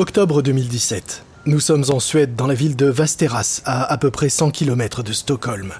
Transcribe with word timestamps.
Octobre 0.00 0.40
2017. 0.40 1.26
Nous 1.44 1.60
sommes 1.60 1.84
en 1.90 2.00
Suède, 2.00 2.34
dans 2.34 2.46
la 2.46 2.54
ville 2.54 2.74
de 2.74 2.86
Vasteras, 2.86 3.60
à 3.66 3.84
à 3.84 3.98
peu 3.98 4.10
près 4.10 4.30
100 4.30 4.50
km 4.50 5.02
de 5.02 5.12
Stockholm. 5.12 5.74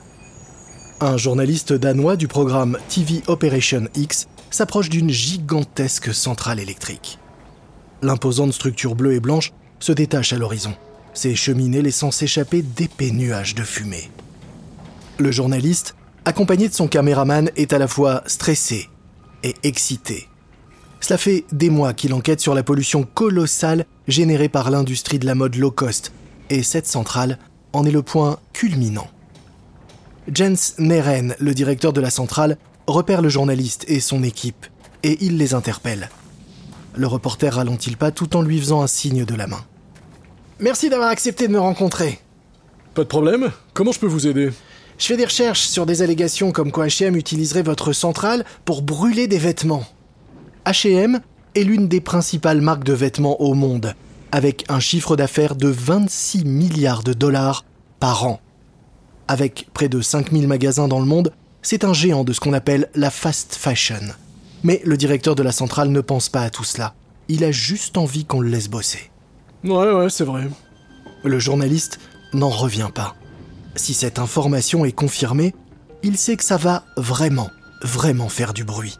Un 1.00 1.16
journaliste 1.16 1.72
danois 1.72 2.16
du 2.16 2.28
programme 2.28 2.76
TV 2.90 3.22
Operation 3.28 3.88
X 3.94 4.28
s'approche 4.50 4.90
d'une 4.90 5.08
gigantesque 5.08 6.12
centrale 6.12 6.60
électrique. 6.60 7.18
L'imposante 8.02 8.52
structure 8.52 8.94
bleue 8.94 9.14
et 9.14 9.20
blanche 9.20 9.54
se 9.78 9.92
détache 9.92 10.34
à 10.34 10.36
l'horizon, 10.36 10.74
ses 11.14 11.34
cheminées 11.34 11.80
laissant 11.80 12.10
s'échapper 12.10 12.60
d'épais 12.60 13.12
nuages 13.12 13.54
de 13.54 13.62
fumée. 13.62 14.10
Le 15.16 15.30
journaliste, 15.30 15.96
accompagné 16.26 16.68
de 16.68 16.74
son 16.74 16.88
caméraman, 16.88 17.50
est 17.56 17.72
à 17.72 17.78
la 17.78 17.88
fois 17.88 18.22
stressé 18.26 18.90
et 19.44 19.54
excité. 19.62 20.28
Cela 21.00 21.18
fait 21.18 21.44
des 21.50 21.70
mois 21.70 21.94
qu'il 21.94 22.12
enquête 22.12 22.40
sur 22.40 22.54
la 22.54 22.62
pollution 22.62 23.04
colossale 23.04 23.86
générée 24.06 24.48
par 24.48 24.70
l'industrie 24.70 25.18
de 25.18 25.26
la 25.26 25.34
mode 25.34 25.56
low 25.56 25.70
cost, 25.70 26.12
et 26.50 26.62
cette 26.62 26.86
centrale 26.86 27.38
en 27.72 27.84
est 27.84 27.90
le 27.90 28.02
point 28.02 28.38
culminant. 28.52 29.08
Jens 30.32 30.74
Neren, 30.78 31.34
le 31.38 31.54
directeur 31.54 31.92
de 31.92 32.00
la 32.00 32.10
centrale, 32.10 32.58
repère 32.86 33.22
le 33.22 33.28
journaliste 33.28 33.84
et 33.88 34.00
son 34.00 34.22
équipe, 34.22 34.66
et 35.02 35.18
il 35.24 35.38
les 35.38 35.54
interpelle. 35.54 36.10
Le 36.94 37.06
reporter 37.06 37.54
ralentit 37.54 37.90
le 37.90 37.96
pas 37.96 38.10
tout 38.10 38.36
en 38.36 38.42
lui 38.42 38.58
faisant 38.58 38.82
un 38.82 38.86
signe 38.86 39.24
de 39.24 39.34
la 39.34 39.46
main. 39.46 39.64
Merci 40.58 40.90
d'avoir 40.90 41.08
accepté 41.08 41.48
de 41.48 41.52
me 41.52 41.60
rencontrer. 41.60 42.20
Pas 42.94 43.02
de 43.02 43.08
problème 43.08 43.50
Comment 43.72 43.92
je 43.92 44.00
peux 44.00 44.06
vous 44.06 44.26
aider? 44.26 44.50
Je 44.98 45.06
fais 45.06 45.16
des 45.16 45.24
recherches 45.24 45.66
sur 45.66 45.86
des 45.86 46.02
allégations 46.02 46.52
comme 46.52 46.72
quoi 46.72 46.86
H&M 46.86 47.16
utiliserait 47.16 47.62
votre 47.62 47.94
centrale 47.94 48.44
pour 48.66 48.82
brûler 48.82 49.26
des 49.28 49.38
vêtements. 49.38 49.86
H&M 50.70 51.18
est 51.56 51.64
l'une 51.64 51.88
des 51.88 52.00
principales 52.00 52.60
marques 52.60 52.84
de 52.84 52.92
vêtements 52.92 53.40
au 53.40 53.54
monde, 53.54 53.96
avec 54.30 54.64
un 54.68 54.78
chiffre 54.78 55.16
d'affaires 55.16 55.56
de 55.56 55.66
26 55.66 56.44
milliards 56.44 57.02
de 57.02 57.12
dollars 57.12 57.64
par 57.98 58.24
an. 58.24 58.38
Avec 59.26 59.66
près 59.74 59.88
de 59.88 60.00
5000 60.00 60.46
magasins 60.46 60.86
dans 60.86 61.00
le 61.00 61.06
monde, 61.06 61.32
c'est 61.60 61.82
un 61.82 61.92
géant 61.92 62.22
de 62.22 62.32
ce 62.32 62.38
qu'on 62.38 62.52
appelle 62.52 62.88
la 62.94 63.10
fast 63.10 63.56
fashion. 63.56 64.14
Mais 64.62 64.80
le 64.84 64.96
directeur 64.96 65.34
de 65.34 65.42
la 65.42 65.50
centrale 65.50 65.88
ne 65.88 66.00
pense 66.00 66.28
pas 66.28 66.42
à 66.42 66.50
tout 66.50 66.62
cela. 66.62 66.94
Il 67.26 67.42
a 67.42 67.50
juste 67.50 67.98
envie 67.98 68.24
qu'on 68.24 68.40
le 68.40 68.48
laisse 68.48 68.68
bosser. 68.68 69.10
Ouais, 69.64 69.90
ouais, 69.92 70.08
c'est 70.08 70.22
vrai. 70.22 70.48
Le 71.24 71.38
journaliste 71.40 71.98
n'en 72.32 72.48
revient 72.48 72.90
pas. 72.94 73.16
Si 73.74 73.92
cette 73.92 74.20
information 74.20 74.84
est 74.84 74.92
confirmée, 74.92 75.52
il 76.04 76.16
sait 76.16 76.36
que 76.36 76.44
ça 76.44 76.58
va 76.58 76.84
vraiment, 76.96 77.50
vraiment 77.82 78.28
faire 78.28 78.52
du 78.52 78.62
bruit. 78.62 78.96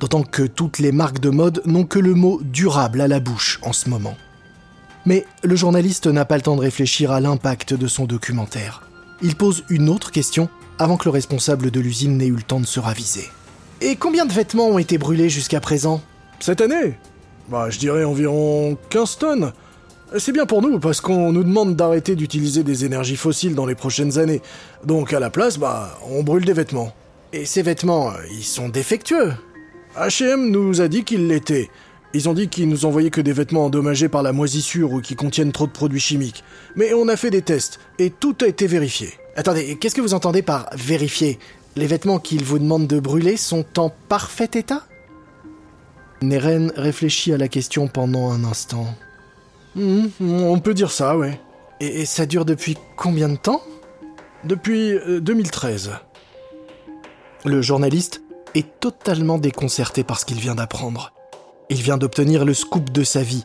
D'autant 0.00 0.22
que 0.22 0.42
toutes 0.42 0.78
les 0.78 0.92
marques 0.92 1.20
de 1.20 1.30
mode 1.30 1.62
n'ont 1.64 1.84
que 1.84 1.98
le 1.98 2.14
mot 2.14 2.40
durable 2.42 3.00
à 3.00 3.08
la 3.08 3.20
bouche 3.20 3.58
en 3.62 3.72
ce 3.72 3.88
moment. 3.88 4.16
Mais 5.06 5.24
le 5.42 5.56
journaliste 5.56 6.06
n'a 6.06 6.24
pas 6.24 6.36
le 6.36 6.42
temps 6.42 6.56
de 6.56 6.60
réfléchir 6.60 7.12
à 7.12 7.20
l'impact 7.20 7.72
de 7.72 7.86
son 7.86 8.04
documentaire. 8.04 8.82
Il 9.22 9.36
pose 9.36 9.64
une 9.70 9.88
autre 9.88 10.10
question 10.10 10.48
avant 10.78 10.96
que 10.96 11.06
le 11.06 11.12
responsable 11.12 11.70
de 11.70 11.80
l'usine 11.80 12.18
n'ait 12.18 12.26
eu 12.26 12.36
le 12.36 12.42
temps 12.42 12.60
de 12.60 12.66
se 12.66 12.80
raviser. 12.80 13.28
Et 13.80 13.96
combien 13.96 14.26
de 14.26 14.32
vêtements 14.32 14.68
ont 14.68 14.78
été 14.78 14.98
brûlés 14.98 15.30
jusqu'à 15.30 15.60
présent? 15.60 16.02
Cette 16.40 16.60
année? 16.60 16.98
Bah, 17.48 17.70
je 17.70 17.78
dirais 17.78 18.04
environ 18.04 18.76
15 18.90 19.18
tonnes. 19.18 19.52
C'est 20.18 20.32
bien 20.32 20.46
pour 20.46 20.62
nous, 20.62 20.78
parce 20.78 21.00
qu'on 21.00 21.32
nous 21.32 21.44
demande 21.44 21.76
d'arrêter 21.76 22.14
d'utiliser 22.14 22.62
des 22.62 22.84
énergies 22.84 23.16
fossiles 23.16 23.54
dans 23.54 23.66
les 23.66 23.74
prochaines 23.74 24.18
années. 24.18 24.42
Donc 24.84 25.12
à 25.12 25.20
la 25.20 25.30
place, 25.30 25.58
bah, 25.58 25.98
on 26.10 26.22
brûle 26.22 26.44
des 26.44 26.52
vêtements. 26.52 26.92
Et 27.32 27.44
ces 27.44 27.62
vêtements, 27.62 28.12
ils 28.30 28.44
sont 28.44 28.68
défectueux. 28.68 29.32
H&M 29.98 30.50
nous 30.50 30.82
a 30.82 30.88
dit 30.88 31.04
qu'ils 31.04 31.26
l'étaient. 31.26 31.70
Ils 32.12 32.28
ont 32.28 32.34
dit 32.34 32.48
qu'ils 32.48 32.68
nous 32.68 32.84
envoyaient 32.84 33.10
que 33.10 33.20
des 33.20 33.32
vêtements 33.32 33.66
endommagés 33.66 34.08
par 34.08 34.22
la 34.22 34.32
moisissure 34.32 34.92
ou 34.92 35.00
qui 35.00 35.16
contiennent 35.16 35.52
trop 35.52 35.66
de 35.66 35.72
produits 35.72 36.00
chimiques. 36.00 36.44
Mais 36.74 36.92
on 36.92 37.08
a 37.08 37.16
fait 37.16 37.30
des 37.30 37.42
tests, 37.42 37.80
et 37.98 38.10
tout 38.10 38.36
a 38.42 38.46
été 38.46 38.66
vérifié. 38.66 39.14
Attendez, 39.36 39.76
qu'est-ce 39.76 39.94
que 39.94 40.00
vous 40.00 40.14
entendez 40.14 40.42
par 40.42 40.68
vérifier? 40.74 41.38
Les 41.76 41.86
vêtements 41.86 42.18
qu'ils 42.18 42.44
vous 42.44 42.58
demandent 42.58 42.86
de 42.86 43.00
brûler 43.00 43.36
sont 43.36 43.64
en 43.78 43.90
parfait 43.90 44.50
état? 44.54 44.86
Neren 46.22 46.72
réfléchit 46.76 47.32
à 47.32 47.38
la 47.38 47.48
question 47.48 47.88
pendant 47.88 48.30
un 48.30 48.44
instant. 48.44 48.86
Hmm, 49.74 50.06
on 50.20 50.58
peut 50.58 50.74
dire 50.74 50.90
ça, 50.90 51.16
ouais. 51.16 51.40
Et, 51.80 52.06
ça 52.06 52.24
dure 52.24 52.44
depuis 52.44 52.78
combien 52.96 53.28
de 53.28 53.36
temps? 53.36 53.62
Depuis 54.44 54.92
euh, 54.92 55.20
2013. 55.20 55.90
Le 57.44 57.60
journaliste 57.60 58.22
est 58.54 58.80
totalement 58.80 59.38
déconcerté 59.38 60.04
par 60.04 60.18
ce 60.20 60.24
qu'il 60.24 60.38
vient 60.38 60.54
d'apprendre. 60.54 61.12
Il 61.68 61.82
vient 61.82 61.98
d'obtenir 61.98 62.44
le 62.44 62.54
scoop 62.54 62.90
de 62.90 63.04
sa 63.04 63.22
vie, 63.22 63.44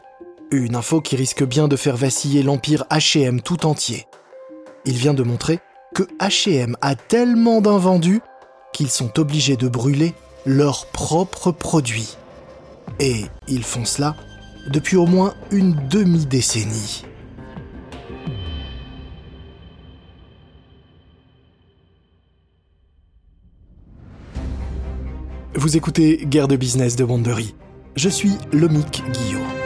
une 0.51 0.75
info 0.75 1.01
qui 1.01 1.15
risque 1.15 1.43
bien 1.43 1.67
de 1.67 1.75
faire 1.75 1.97
vaciller 1.97 2.43
l'empire 2.43 2.85
H&M 2.89 3.41
tout 3.41 3.65
entier. 3.65 4.05
Il 4.85 4.95
vient 4.95 5.13
de 5.13 5.23
montrer 5.23 5.59
que 5.93 6.03
H&M 6.19 6.75
a 6.81 6.95
tellement 6.95 7.61
d'invendus 7.61 8.21
qu'ils 8.73 8.89
sont 8.89 9.19
obligés 9.19 9.57
de 9.57 9.67
brûler 9.67 10.13
leurs 10.45 10.87
propres 10.87 11.51
produits. 11.51 12.15
Et 12.99 13.25
ils 13.47 13.63
font 13.63 13.85
cela 13.85 14.15
depuis 14.69 14.97
au 14.97 15.05
moins 15.05 15.33
une 15.51 15.75
demi-décennie. 15.89 17.03
Vous 25.53 25.75
écoutez 25.75 26.25
Guerre 26.25 26.47
de 26.47 26.55
business 26.55 26.95
de 26.95 27.03
Wandery. 27.03 27.53
Je 27.97 28.07
suis 28.07 28.31
Lomic 28.53 29.03
Guillot. 29.11 29.60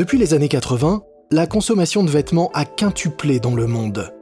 Depuis 0.00 0.16
les 0.16 0.32
années 0.32 0.48
80, 0.48 1.02
la 1.30 1.46
consommation 1.46 2.02
de 2.02 2.08
vêtements 2.08 2.50
a 2.54 2.64
quintuplé 2.64 3.38
dans 3.38 3.54
le 3.54 3.66
monde. 3.66 4.14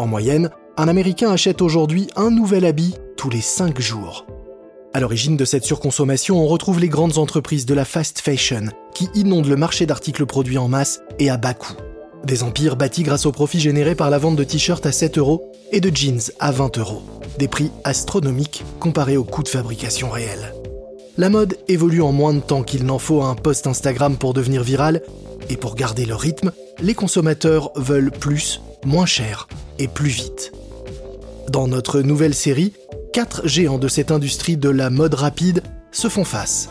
En 0.00 0.08
moyenne, 0.08 0.50
un 0.76 0.88
Américain 0.88 1.30
achète 1.30 1.62
aujourd'hui 1.62 2.08
un 2.16 2.32
nouvel 2.32 2.64
habit 2.64 2.96
tous 3.16 3.30
les 3.30 3.40
5 3.40 3.80
jours. 3.80 4.26
À 4.92 4.98
l'origine 4.98 5.36
de 5.36 5.44
cette 5.44 5.62
surconsommation, 5.62 6.42
on 6.42 6.48
retrouve 6.48 6.80
les 6.80 6.88
grandes 6.88 7.16
entreprises 7.16 7.64
de 7.64 7.74
la 7.74 7.84
fast 7.84 8.18
fashion 8.18 8.70
qui 8.92 9.08
inondent 9.14 9.46
le 9.46 9.54
marché 9.54 9.86
d'articles 9.86 10.26
produits 10.26 10.58
en 10.58 10.66
masse 10.66 11.00
et 11.20 11.30
à 11.30 11.36
bas 11.36 11.54
coût. 11.54 11.76
Des 12.24 12.42
empires 12.42 12.74
bâtis 12.74 13.04
grâce 13.04 13.24
aux 13.24 13.30
profits 13.30 13.60
générés 13.60 13.94
par 13.94 14.10
la 14.10 14.18
vente 14.18 14.34
de 14.34 14.42
t-shirts 14.42 14.84
à 14.84 14.90
7 14.90 15.16
euros 15.16 15.52
et 15.70 15.78
de 15.78 15.96
jeans 15.96 16.32
à 16.40 16.50
20 16.50 16.76
euros. 16.78 17.02
Des 17.38 17.46
prix 17.46 17.70
astronomiques 17.84 18.64
comparés 18.80 19.16
au 19.16 19.22
coût 19.22 19.44
de 19.44 19.48
fabrication 19.48 20.10
réel. 20.10 20.54
La 21.20 21.28
mode 21.28 21.58
évolue 21.68 22.00
en 22.00 22.12
moins 22.12 22.32
de 22.32 22.40
temps 22.40 22.62
qu'il 22.62 22.86
n'en 22.86 22.98
faut 22.98 23.20
à 23.20 23.26
un 23.26 23.34
post 23.34 23.66
Instagram 23.66 24.16
pour 24.16 24.32
devenir 24.32 24.62
viral, 24.62 25.02
et 25.50 25.58
pour 25.58 25.74
garder 25.74 26.06
le 26.06 26.14
rythme, 26.14 26.50
les 26.80 26.94
consommateurs 26.94 27.72
veulent 27.76 28.10
plus, 28.10 28.62
moins 28.86 29.04
cher 29.04 29.46
et 29.78 29.86
plus 29.86 30.08
vite. 30.08 30.50
Dans 31.50 31.68
notre 31.68 32.00
nouvelle 32.00 32.32
série, 32.32 32.72
quatre 33.12 33.46
géants 33.46 33.76
de 33.76 33.86
cette 33.86 34.10
industrie 34.10 34.56
de 34.56 34.70
la 34.70 34.88
mode 34.88 35.12
rapide 35.12 35.62
se 35.92 36.08
font 36.08 36.24
face. 36.24 36.70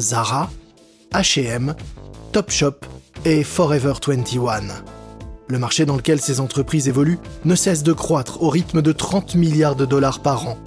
Zara, 0.00 0.50
H&M, 1.12 1.76
Topshop 2.32 2.74
et 3.24 3.44
Forever 3.44 3.92
21. 4.04 4.62
Le 5.46 5.58
marché 5.60 5.86
dans 5.86 5.94
lequel 5.94 6.20
ces 6.20 6.40
entreprises 6.40 6.88
évoluent 6.88 7.20
ne 7.44 7.54
cesse 7.54 7.84
de 7.84 7.92
croître 7.92 8.42
au 8.42 8.48
rythme 8.48 8.82
de 8.82 8.90
30 8.90 9.36
milliards 9.36 9.76
de 9.76 9.86
dollars 9.86 10.18
par 10.18 10.48
an. 10.48 10.58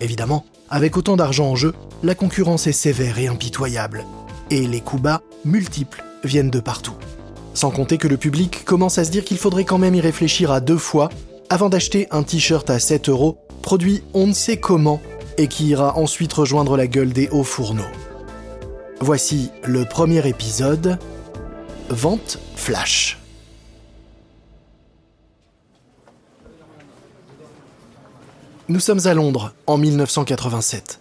Évidemment, 0.00 0.46
avec 0.70 0.96
autant 0.96 1.16
d'argent 1.16 1.50
en 1.50 1.56
jeu, 1.56 1.74
la 2.02 2.14
concurrence 2.14 2.66
est 2.66 2.72
sévère 2.72 3.18
et 3.18 3.26
impitoyable. 3.26 4.04
Et 4.50 4.66
les 4.66 4.80
coups 4.80 5.02
bas, 5.02 5.22
multiples, 5.44 6.04
viennent 6.24 6.50
de 6.50 6.60
partout. 6.60 6.94
Sans 7.54 7.70
compter 7.70 7.98
que 7.98 8.08
le 8.08 8.16
public 8.16 8.64
commence 8.64 8.98
à 8.98 9.04
se 9.04 9.10
dire 9.10 9.24
qu'il 9.24 9.38
faudrait 9.38 9.64
quand 9.64 9.78
même 9.78 9.94
y 9.94 10.00
réfléchir 10.00 10.50
à 10.52 10.60
deux 10.60 10.78
fois 10.78 11.10
avant 11.48 11.68
d'acheter 11.68 12.06
un 12.12 12.22
t-shirt 12.22 12.70
à 12.70 12.78
7 12.78 13.08
euros, 13.08 13.38
produit 13.62 14.04
on 14.14 14.28
ne 14.28 14.32
sait 14.32 14.56
comment, 14.56 15.00
et 15.36 15.48
qui 15.48 15.66
ira 15.66 15.96
ensuite 15.96 16.32
rejoindre 16.32 16.76
la 16.76 16.86
gueule 16.86 17.12
des 17.12 17.28
hauts 17.30 17.44
fourneaux. 17.44 17.82
Voici 19.00 19.50
le 19.64 19.84
premier 19.84 20.26
épisode 20.28 20.98
Vente 21.88 22.38
Flash. 22.54 23.19
Nous 28.70 28.78
sommes 28.78 29.04
à 29.06 29.14
Londres 29.14 29.52
en 29.66 29.78
1987. 29.78 31.00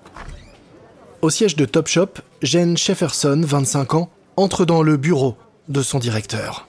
Au 1.21 1.29
siège 1.29 1.55
de 1.55 1.65
Topshop, 1.65 2.13
Jane 2.41 2.75
Shefferson, 2.75 3.43
25 3.45 3.93
ans, 3.93 4.09
entre 4.37 4.65
dans 4.65 4.81
le 4.81 4.97
bureau 4.97 5.37
de 5.67 5.83
son 5.83 5.99
directeur. 5.99 6.67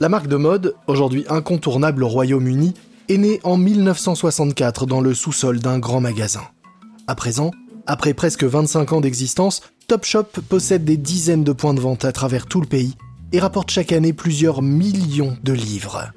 La 0.00 0.08
marque 0.08 0.26
de 0.26 0.36
mode, 0.36 0.74
aujourd'hui 0.86 1.26
incontournable 1.28 2.02
au 2.02 2.08
Royaume-Uni, 2.08 2.72
est 3.10 3.18
né 3.18 3.40
en 3.44 3.58
1964 3.58 4.86
dans 4.86 5.02
le 5.02 5.12
sous-sol 5.12 5.58
d'un 5.58 5.78
grand 5.78 6.00
magasin. 6.00 6.44
À 7.06 7.14
présent, 7.14 7.50
après 7.86 8.14
presque 8.14 8.44
25 8.44 8.94
ans 8.94 9.00
d'existence, 9.02 9.60
Topshop 9.86 10.28
possède 10.48 10.86
des 10.86 10.96
dizaines 10.96 11.44
de 11.44 11.52
points 11.52 11.74
de 11.74 11.80
vente 11.80 12.06
à 12.06 12.12
travers 12.12 12.46
tout 12.46 12.62
le 12.62 12.66
pays 12.66 12.96
et 13.32 13.38
rapporte 13.38 13.70
chaque 13.70 13.92
année 13.92 14.14
plusieurs 14.14 14.62
millions 14.62 15.36
de 15.44 15.52
livres. 15.52 16.10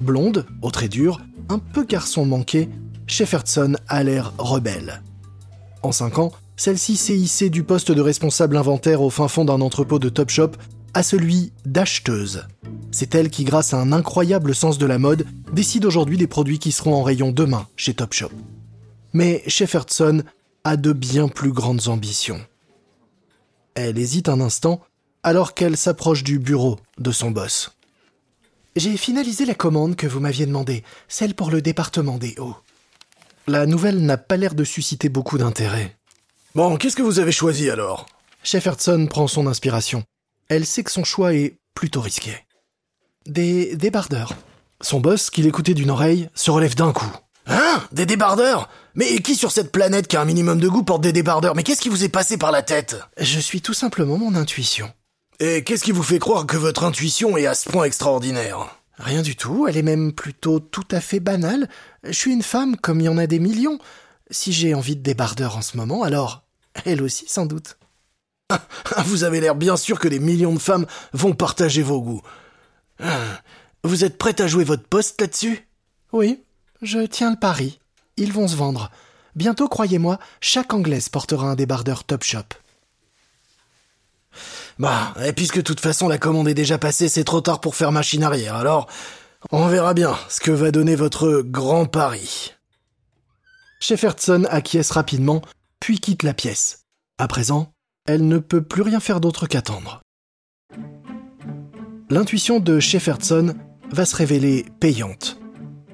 Blonde, 0.00 0.46
au 0.62 0.70
trait 0.70 0.88
dur, 0.88 1.20
un 1.48 1.58
peu 1.58 1.84
garçon 1.84 2.24
manqué, 2.26 2.68
Shefferson 3.06 3.76
a 3.88 4.02
l'air 4.02 4.32
rebelle. 4.38 5.02
En 5.82 5.92
5 5.92 6.18
ans, 6.18 6.32
celle-ci 6.56 6.96
s'est 6.96 7.16
hissée 7.16 7.50
du 7.50 7.62
poste 7.62 7.92
de 7.92 8.00
responsable 8.00 8.56
inventaire 8.56 9.02
au 9.02 9.10
fin 9.10 9.28
fond 9.28 9.44
d'un 9.44 9.60
entrepôt 9.60 9.98
de 9.98 10.08
Topshop 10.08 10.52
à 10.94 11.02
celui 11.02 11.52
d'acheteuse. 11.64 12.46
C'est 12.90 13.14
elle 13.14 13.28
qui, 13.28 13.44
grâce 13.44 13.74
à 13.74 13.78
un 13.78 13.92
incroyable 13.92 14.54
sens 14.54 14.78
de 14.78 14.86
la 14.86 14.98
mode, 14.98 15.26
décide 15.52 15.84
aujourd'hui 15.84 16.16
des 16.16 16.26
produits 16.26 16.58
qui 16.58 16.72
seront 16.72 16.94
en 16.94 17.02
rayon 17.02 17.32
demain 17.32 17.66
chez 17.76 17.92
Topshop. 17.92 18.30
Mais 19.12 19.42
Shefferson 19.46 20.22
a 20.64 20.76
de 20.76 20.92
bien 20.92 21.28
plus 21.28 21.52
grandes 21.52 21.88
ambitions. 21.88 22.40
Elle 23.74 23.98
hésite 23.98 24.30
un 24.30 24.40
instant 24.40 24.80
alors 25.22 25.52
qu'elle 25.52 25.76
s'approche 25.76 26.24
du 26.24 26.38
bureau 26.38 26.78
de 26.98 27.10
son 27.10 27.30
boss. 27.30 27.75
J'ai 28.76 28.98
finalisé 28.98 29.46
la 29.46 29.54
commande 29.54 29.96
que 29.96 30.06
vous 30.06 30.20
m'aviez 30.20 30.44
demandée, 30.44 30.84
celle 31.08 31.34
pour 31.34 31.50
le 31.50 31.62
département 31.62 32.18
des 32.18 32.34
hauts. 32.38 32.56
La 33.46 33.64
nouvelle 33.64 34.04
n'a 34.04 34.18
pas 34.18 34.36
l'air 34.36 34.54
de 34.54 34.64
susciter 34.64 35.08
beaucoup 35.08 35.38
d'intérêt. 35.38 35.96
Bon, 36.54 36.76
qu'est-ce 36.76 36.94
que 36.94 37.02
vous 37.02 37.18
avez 37.18 37.32
choisi 37.32 37.70
alors? 37.70 38.06
Shefferson 38.42 39.06
prend 39.08 39.28
son 39.28 39.46
inspiration. 39.46 40.04
Elle 40.48 40.66
sait 40.66 40.84
que 40.84 40.92
son 40.92 41.04
choix 41.04 41.32
est 41.32 41.56
plutôt 41.74 42.02
risqué. 42.02 42.36
Des 43.24 43.76
débardeurs. 43.76 44.34
Son 44.82 45.00
boss, 45.00 45.30
qui 45.30 45.40
l'écoutait 45.40 45.72
d'une 45.72 45.90
oreille, 45.90 46.28
se 46.34 46.50
relève 46.50 46.74
d'un 46.74 46.92
coup. 46.92 47.10
Hein? 47.46 47.82
Des 47.92 48.04
débardeurs? 48.04 48.68
Mais 48.94 49.20
qui 49.20 49.36
sur 49.36 49.52
cette 49.52 49.72
planète 49.72 50.06
qui 50.06 50.16
a 50.16 50.20
un 50.20 50.26
minimum 50.26 50.60
de 50.60 50.68
goût 50.68 50.82
porte 50.82 51.00
des 51.00 51.12
débardeurs? 51.12 51.54
Mais 51.54 51.62
qu'est-ce 51.62 51.80
qui 51.80 51.88
vous 51.88 52.04
est 52.04 52.10
passé 52.10 52.36
par 52.36 52.52
la 52.52 52.60
tête? 52.60 52.96
Je 53.18 53.40
suis 53.40 53.62
tout 53.62 53.74
simplement 53.74 54.18
mon 54.18 54.34
intuition. 54.34 54.92
Et 55.38 55.62
qu'est-ce 55.64 55.84
qui 55.84 55.92
vous 55.92 56.02
fait 56.02 56.18
croire 56.18 56.46
que 56.46 56.56
votre 56.56 56.84
intuition 56.84 57.36
est 57.36 57.46
à 57.46 57.54
ce 57.54 57.68
point 57.68 57.84
extraordinaire? 57.84 58.74
Rien 58.98 59.20
du 59.20 59.36
tout, 59.36 59.66
elle 59.68 59.76
est 59.76 59.82
même 59.82 60.14
plutôt 60.14 60.60
tout 60.60 60.86
à 60.90 61.00
fait 61.02 61.20
banale. 61.20 61.68
Je 62.04 62.12
suis 62.12 62.32
une 62.32 62.42
femme 62.42 62.76
comme 62.76 63.00
il 63.00 63.04
y 63.04 63.08
en 63.10 63.18
a 63.18 63.26
des 63.26 63.38
millions. 63.38 63.78
Si 64.30 64.52
j'ai 64.52 64.72
envie 64.72 64.96
de 64.96 65.02
débardeur 65.02 65.58
en 65.58 65.62
ce 65.62 65.76
moment, 65.76 66.02
alors 66.02 66.42
elle 66.86 67.02
aussi 67.02 67.26
sans 67.28 67.44
doute. 67.44 67.76
Vous 69.04 69.24
avez 69.24 69.40
l'air 69.40 69.54
bien 69.54 69.76
sûr 69.76 69.98
que 69.98 70.08
des 70.08 70.20
millions 70.20 70.54
de 70.54 70.58
femmes 70.58 70.86
vont 71.12 71.34
partager 71.34 71.82
vos 71.82 72.00
goûts. 72.00 72.22
Vous 73.84 74.04
êtes 74.04 74.16
prête 74.16 74.40
à 74.40 74.48
jouer 74.48 74.64
votre 74.64 74.84
poste 74.84 75.20
là-dessus? 75.20 75.68
Oui, 76.12 76.42
je 76.80 77.00
tiens 77.00 77.30
le 77.30 77.38
pari. 77.38 77.78
Ils 78.16 78.32
vont 78.32 78.48
se 78.48 78.56
vendre. 78.56 78.90
Bientôt, 79.34 79.68
croyez-moi, 79.68 80.18
chaque 80.40 80.72
Anglaise 80.72 81.10
portera 81.10 81.50
un 81.50 81.56
débardeur 81.56 82.04
Top 82.04 82.24
Shop. 82.24 82.46
Bah, 84.78 85.14
et 85.24 85.32
puisque 85.32 85.56
de 85.56 85.62
toute 85.62 85.80
façon 85.80 86.08
la 86.08 86.18
commande 86.18 86.48
est 86.48 86.54
déjà 86.54 86.78
passée, 86.78 87.08
c'est 87.08 87.24
trop 87.24 87.40
tard 87.40 87.60
pour 87.60 87.76
faire 87.76 87.92
machine 87.92 88.22
arrière, 88.22 88.56
alors 88.56 88.86
on 89.50 89.68
verra 89.68 89.94
bien 89.94 90.14
ce 90.28 90.40
que 90.40 90.50
va 90.50 90.70
donner 90.70 90.96
votre 90.96 91.42
grand 91.42 91.86
pari. 91.86 92.52
Shefferson 93.80 94.44
acquiesce 94.50 94.90
rapidement, 94.90 95.42
puis 95.80 95.98
quitte 95.98 96.22
la 96.22 96.34
pièce. 96.34 96.84
À 97.18 97.28
présent, 97.28 97.72
elle 98.06 98.26
ne 98.26 98.38
peut 98.38 98.62
plus 98.62 98.82
rien 98.82 99.00
faire 99.00 99.20
d'autre 99.20 99.46
qu'attendre. 99.46 100.00
L'intuition 102.10 102.60
de 102.60 102.78
Shefferson 102.78 103.54
va 103.90 104.04
se 104.04 104.16
révéler 104.16 104.66
payante. 104.80 105.38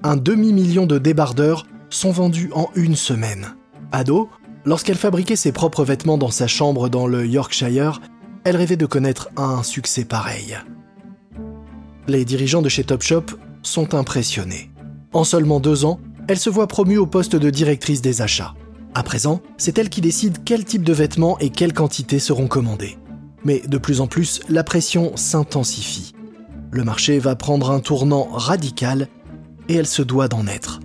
Un 0.02 0.16
demi-million 0.16 0.86
de 0.86 0.98
débardeurs 0.98 1.66
sont 1.90 2.10
vendus 2.10 2.50
en 2.54 2.70
une 2.74 2.96
semaine. 2.96 3.54
Ado, 3.92 4.28
lorsqu'elle 4.64 4.96
fabriquait 4.96 5.36
ses 5.36 5.52
propres 5.52 5.84
vêtements 5.84 6.18
dans 6.18 6.30
sa 6.30 6.46
chambre 6.46 6.88
dans 6.88 7.06
le 7.06 7.26
Yorkshire, 7.26 8.00
elle 8.44 8.56
rêvait 8.56 8.76
de 8.76 8.86
connaître 8.86 9.28
un 9.36 9.62
succès 9.62 10.04
pareil. 10.04 10.58
Les 12.08 12.24
dirigeants 12.24 12.62
de 12.62 12.68
chez 12.68 12.84
Topshop 12.84 13.26
sont 13.62 13.94
impressionnés. 13.94 14.70
En 15.12 15.24
seulement 15.24 15.60
deux 15.60 15.84
ans, 15.84 16.00
elle 16.28 16.38
se 16.38 16.50
voit 16.50 16.66
promue 16.66 16.98
au 16.98 17.06
poste 17.06 17.36
de 17.36 17.50
directrice 17.50 18.02
des 18.02 18.22
achats. 18.22 18.54
À 18.94 19.02
présent, 19.02 19.40
c'est 19.56 19.78
elle 19.78 19.88
qui 19.88 20.00
décide 20.00 20.38
quel 20.44 20.64
type 20.64 20.82
de 20.82 20.92
vêtements 20.92 21.38
et 21.38 21.50
quelle 21.50 21.72
quantité 21.72 22.18
seront 22.18 22.48
commandés. 22.48 22.98
Mais 23.44 23.60
de 23.60 23.78
plus 23.78 24.00
en 24.00 24.06
plus, 24.06 24.40
la 24.48 24.64
pression 24.64 25.12
s'intensifie. 25.16 26.12
Le 26.70 26.84
marché 26.84 27.18
va 27.18 27.36
prendre 27.36 27.70
un 27.70 27.80
tournant 27.80 28.28
radical 28.32 29.08
et 29.68 29.74
elle 29.74 29.86
se 29.86 30.02
doit 30.02 30.28
d'en 30.28 30.46
être. 30.46 30.80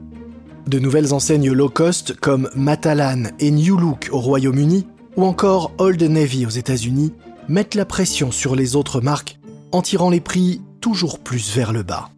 De 0.67 0.79
nouvelles 0.79 1.13
enseignes 1.13 1.51
low 1.51 1.69
cost 1.69 2.13
comme 2.19 2.49
Matalan 2.55 3.29
et 3.39 3.51
New 3.51 3.77
Look 3.77 4.09
au 4.11 4.19
Royaume-Uni 4.19 4.87
ou 5.15 5.23
encore 5.23 5.71
Old 5.77 6.01
Navy 6.03 6.45
aux 6.45 6.49
États-Unis 6.49 7.13
mettent 7.47 7.75
la 7.75 7.85
pression 7.85 8.31
sur 8.31 8.55
les 8.55 8.75
autres 8.75 9.01
marques 9.01 9.39
en 9.71 9.81
tirant 9.81 10.09
les 10.09 10.21
prix 10.21 10.61
toujours 10.81 11.19
plus 11.19 11.53
vers 11.55 11.73
le 11.73 11.83
bas. 11.83 12.09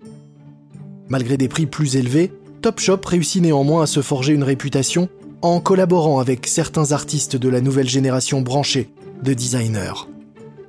Malgré 1.08 1.38
des 1.38 1.48
prix 1.48 1.66
plus 1.66 1.96
élevés, 1.96 2.32
Topshop 2.62 3.02
réussit 3.06 3.42
néanmoins 3.42 3.84
à 3.84 3.88
se 3.88 4.02
forger 4.02 4.34
une 4.34 4.44
réputation 4.44 5.10
en 5.42 5.60
collaborant 5.60 6.20
avec 6.20 6.46
certains 6.46 6.92
artistes 6.92 7.36
de 7.36 7.50
la 7.50 7.62
nouvelle 7.62 7.88
génération 7.88 8.42
branchée 8.42 8.90
de 9.24 9.34
designers. 9.34 10.08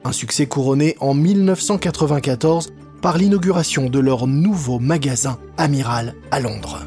Un 0.05 0.13
succès 0.13 0.47
couronné 0.47 0.97
en 1.01 1.13
1994 1.13 2.73
par 3.03 3.19
l'inauguration 3.19 3.91
de 3.91 3.99
leur 3.99 4.27
nouveau 4.27 4.79
magasin 4.79 5.39
Amiral 5.57 6.15
à 6.31 6.41
Londres. 6.41 6.87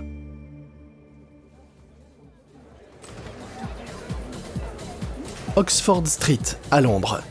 Oxford 5.56 6.08
Street, 6.08 6.40
à 6.72 6.82
Londres. 6.82 7.22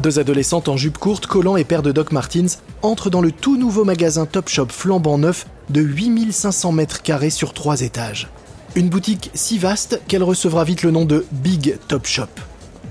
Deux 0.00 0.18
adolescentes 0.18 0.68
en 0.68 0.76
jupe 0.76 0.98
courte, 0.98 1.26
collant 1.26 1.56
et 1.56 1.64
paire 1.64 1.82
de 1.82 1.90
Doc 1.90 2.12
Martens 2.12 2.58
entrent 2.82 3.08
dans 3.08 3.22
le 3.22 3.32
tout 3.32 3.56
nouveau 3.56 3.84
magasin 3.84 4.26
Topshop 4.26 4.68
flambant 4.68 5.16
neuf 5.16 5.46
de 5.70 5.80
8500 5.80 6.72
mètres 6.72 7.02
carrés 7.02 7.30
sur 7.30 7.54
trois 7.54 7.80
étages. 7.80 8.28
Une 8.74 8.90
boutique 8.90 9.30
si 9.32 9.58
vaste 9.58 10.02
qu'elle 10.06 10.22
recevra 10.22 10.64
vite 10.64 10.82
le 10.82 10.90
nom 10.90 11.06
de 11.06 11.24
Big 11.32 11.78
Topshop. 11.88 12.28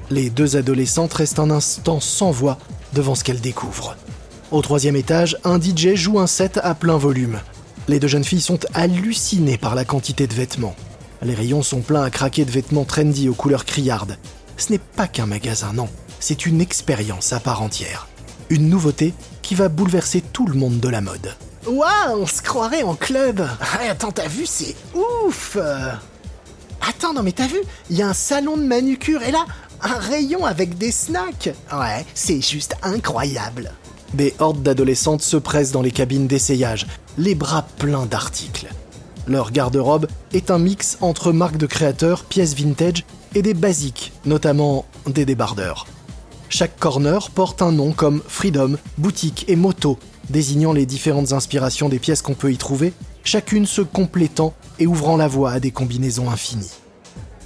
Les 0.09 0.31
deux 0.31 0.57
adolescentes 0.57 1.13
restent 1.13 1.39
un 1.39 1.51
instant 1.51 1.99
sans 1.99 2.31
voix 2.31 2.57
devant 2.93 3.13
ce 3.13 3.23
qu'elles 3.23 3.41
découvrent. 3.41 3.95
Au 4.51 4.61
troisième 4.61 4.95
étage, 4.95 5.37
un 5.43 5.61
DJ 5.61 5.93
joue 5.93 6.19
un 6.19 6.27
set 6.27 6.59
à 6.63 6.73
plein 6.73 6.97
volume. 6.97 7.39
Les 7.87 7.99
deux 7.99 8.07
jeunes 8.07 8.23
filles 8.23 8.41
sont 8.41 8.59
hallucinées 8.73 9.59
par 9.59 9.75
la 9.75 9.85
quantité 9.85 10.25
de 10.25 10.33
vêtements. 10.33 10.75
Les 11.21 11.35
rayons 11.35 11.61
sont 11.61 11.81
pleins 11.81 12.03
à 12.03 12.09
craquer 12.09 12.45
de 12.45 12.51
vêtements 12.51 12.83
trendy 12.83 13.29
aux 13.29 13.33
couleurs 13.33 13.65
criardes. 13.65 14.17
Ce 14.57 14.71
n'est 14.71 14.79
pas 14.79 15.07
qu'un 15.07 15.27
magasin, 15.27 15.73
non. 15.73 15.87
C'est 16.27 16.47
une 16.47 16.59
expérience 16.59 17.33
à 17.33 17.39
part 17.39 17.61
entière. 17.61 18.07
Une 18.49 18.67
nouveauté 18.67 19.13
qui 19.43 19.53
va 19.53 19.69
bouleverser 19.69 20.21
tout 20.21 20.47
le 20.47 20.55
monde 20.55 20.79
de 20.79 20.89
la 20.89 20.99
mode. 20.99 21.35
Waouh, 21.67 22.17
on 22.17 22.25
se 22.25 22.41
croirait 22.41 22.81
en 22.81 22.95
club 22.95 23.47
attends, 23.87 24.11
t'as 24.11 24.27
vu, 24.27 24.47
c'est 24.47 24.75
Ouf 24.95 25.55
Attends, 26.81 27.13
non 27.13 27.21
mais 27.21 27.31
t'as 27.31 27.45
vu 27.45 27.59
Il 27.91 27.97
y 27.97 28.01
a 28.01 28.07
un 28.07 28.15
salon 28.15 28.57
de 28.57 28.63
manucure 28.63 29.21
et 29.21 29.29
là, 29.29 29.45
un 29.83 29.99
rayon 29.99 30.45
avec 30.45 30.79
des 30.79 30.91
snacks 30.91 31.53
Ouais, 31.71 32.03
c'est 32.15 32.41
juste 32.41 32.75
incroyable 32.81 33.71
des 34.15 34.33
hordes 34.39 34.63
d'adolescentes 34.63 35.21
se 35.21 35.37
pressent 35.37 35.73
dans 35.73 35.83
les 35.83 35.91
cabines 35.91 36.25
d'essayage, 36.25 36.87
les 37.19 37.35
bras 37.35 37.67
pleins 37.77 38.07
d'articles. 38.07 38.69
Leur 39.27 39.51
garde-robe 39.51 40.07
est 40.33 40.49
un 40.49 40.57
mix 40.57 40.97
entre 41.01 41.31
marques 41.31 41.57
de 41.57 41.67
créateurs, 41.67 42.23
pièces 42.23 42.55
vintage 42.55 43.05
et 43.35 43.43
des 43.43 43.53
basiques, 43.53 44.11
notamment 44.25 44.85
des 45.05 45.25
débardeurs. 45.25 45.85
Chaque 46.49 46.77
corner 46.79 47.31
porte 47.31 47.61
un 47.61 47.71
nom 47.71 47.91
comme 47.91 48.21
Freedom, 48.27 48.77
Boutique 48.97 49.45
et 49.47 49.55
Moto, 49.55 49.97
désignant 50.29 50.73
les 50.73 50.85
différentes 50.85 51.33
inspirations 51.33 51.89
des 51.89 51.99
pièces 51.99 52.21
qu'on 52.21 52.33
peut 52.33 52.51
y 52.51 52.57
trouver, 52.57 52.93
chacune 53.23 53.65
se 53.65 53.81
complétant 53.81 54.53
et 54.79 54.87
ouvrant 54.87 55.17
la 55.17 55.27
voie 55.27 55.51
à 55.51 55.59
des 55.59 55.71
combinaisons 55.71 56.29
infinies. 56.29 56.71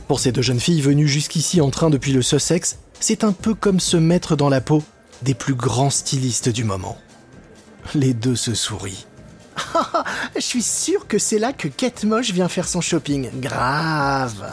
Pour 0.08 0.20
ces 0.20 0.32
deux 0.32 0.42
jeunes 0.42 0.60
filles 0.60 0.82
venues 0.82 1.08
jusqu'ici 1.08 1.62
en 1.62 1.70
train 1.70 1.90
depuis 1.90 2.14
le 2.14 2.22
Sussex, 2.22 2.80
c'est 3.00 3.24
un 3.24 3.32
peu 3.32 3.54
comme 3.54 3.80
se 3.80 3.98
mettre 3.98 4.36
dans 4.36 4.50
la 4.50 4.62
peau 4.62 4.84
des 5.22 5.34
plus 5.34 5.56
grands 5.56 5.90
stylistes 5.90 6.50
du 6.50 6.64
moment. 6.64 6.98
Les 7.96 8.14
deux 8.14 8.36
se 8.36 8.54
sourient. 8.54 9.06
Je 10.36 10.42
suis 10.42 10.62
sûr 10.62 11.08
que 11.08 11.18
c'est 11.18 11.40
là 11.40 11.54
que 11.54 11.68
Kate 11.68 12.04
Moche 12.04 12.32
vient 12.32 12.50
faire 12.50 12.68
son 12.68 12.82
shopping. 12.82 13.30
Grave. 13.40 14.52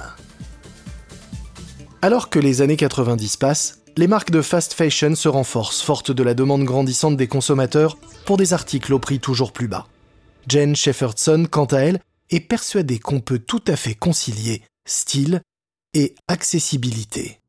Alors 2.02 2.28
que 2.28 2.38
les 2.38 2.62
années 2.62 2.76
90 2.76 3.36
passent, 3.36 3.78
les 3.96 4.08
marques 4.08 4.30
de 4.30 4.42
fast 4.42 4.74
fashion 4.74 5.14
se 5.14 5.28
renforcent, 5.28 5.82
fortes 5.82 6.10
de 6.10 6.22
la 6.22 6.34
demande 6.34 6.64
grandissante 6.64 7.16
des 7.16 7.28
consommateurs 7.28 7.96
pour 8.26 8.36
des 8.36 8.52
articles 8.52 8.92
au 8.92 8.98
prix 8.98 9.20
toujours 9.20 9.52
plus 9.52 9.68
bas. 9.68 9.86
Jane 10.48 10.76
Shefferson, 10.76 11.46
quant 11.50 11.64
à 11.66 11.78
elle, 11.78 12.00
est 12.30 12.40
persuadée 12.40 12.98
qu'on 12.98 13.20
peut 13.20 13.38
tout 13.38 13.62
à 13.66 13.76
fait 13.76 13.94
concilier 13.94 14.62
style 14.86 15.40
et 15.94 16.14
accessibilité. 16.28 17.40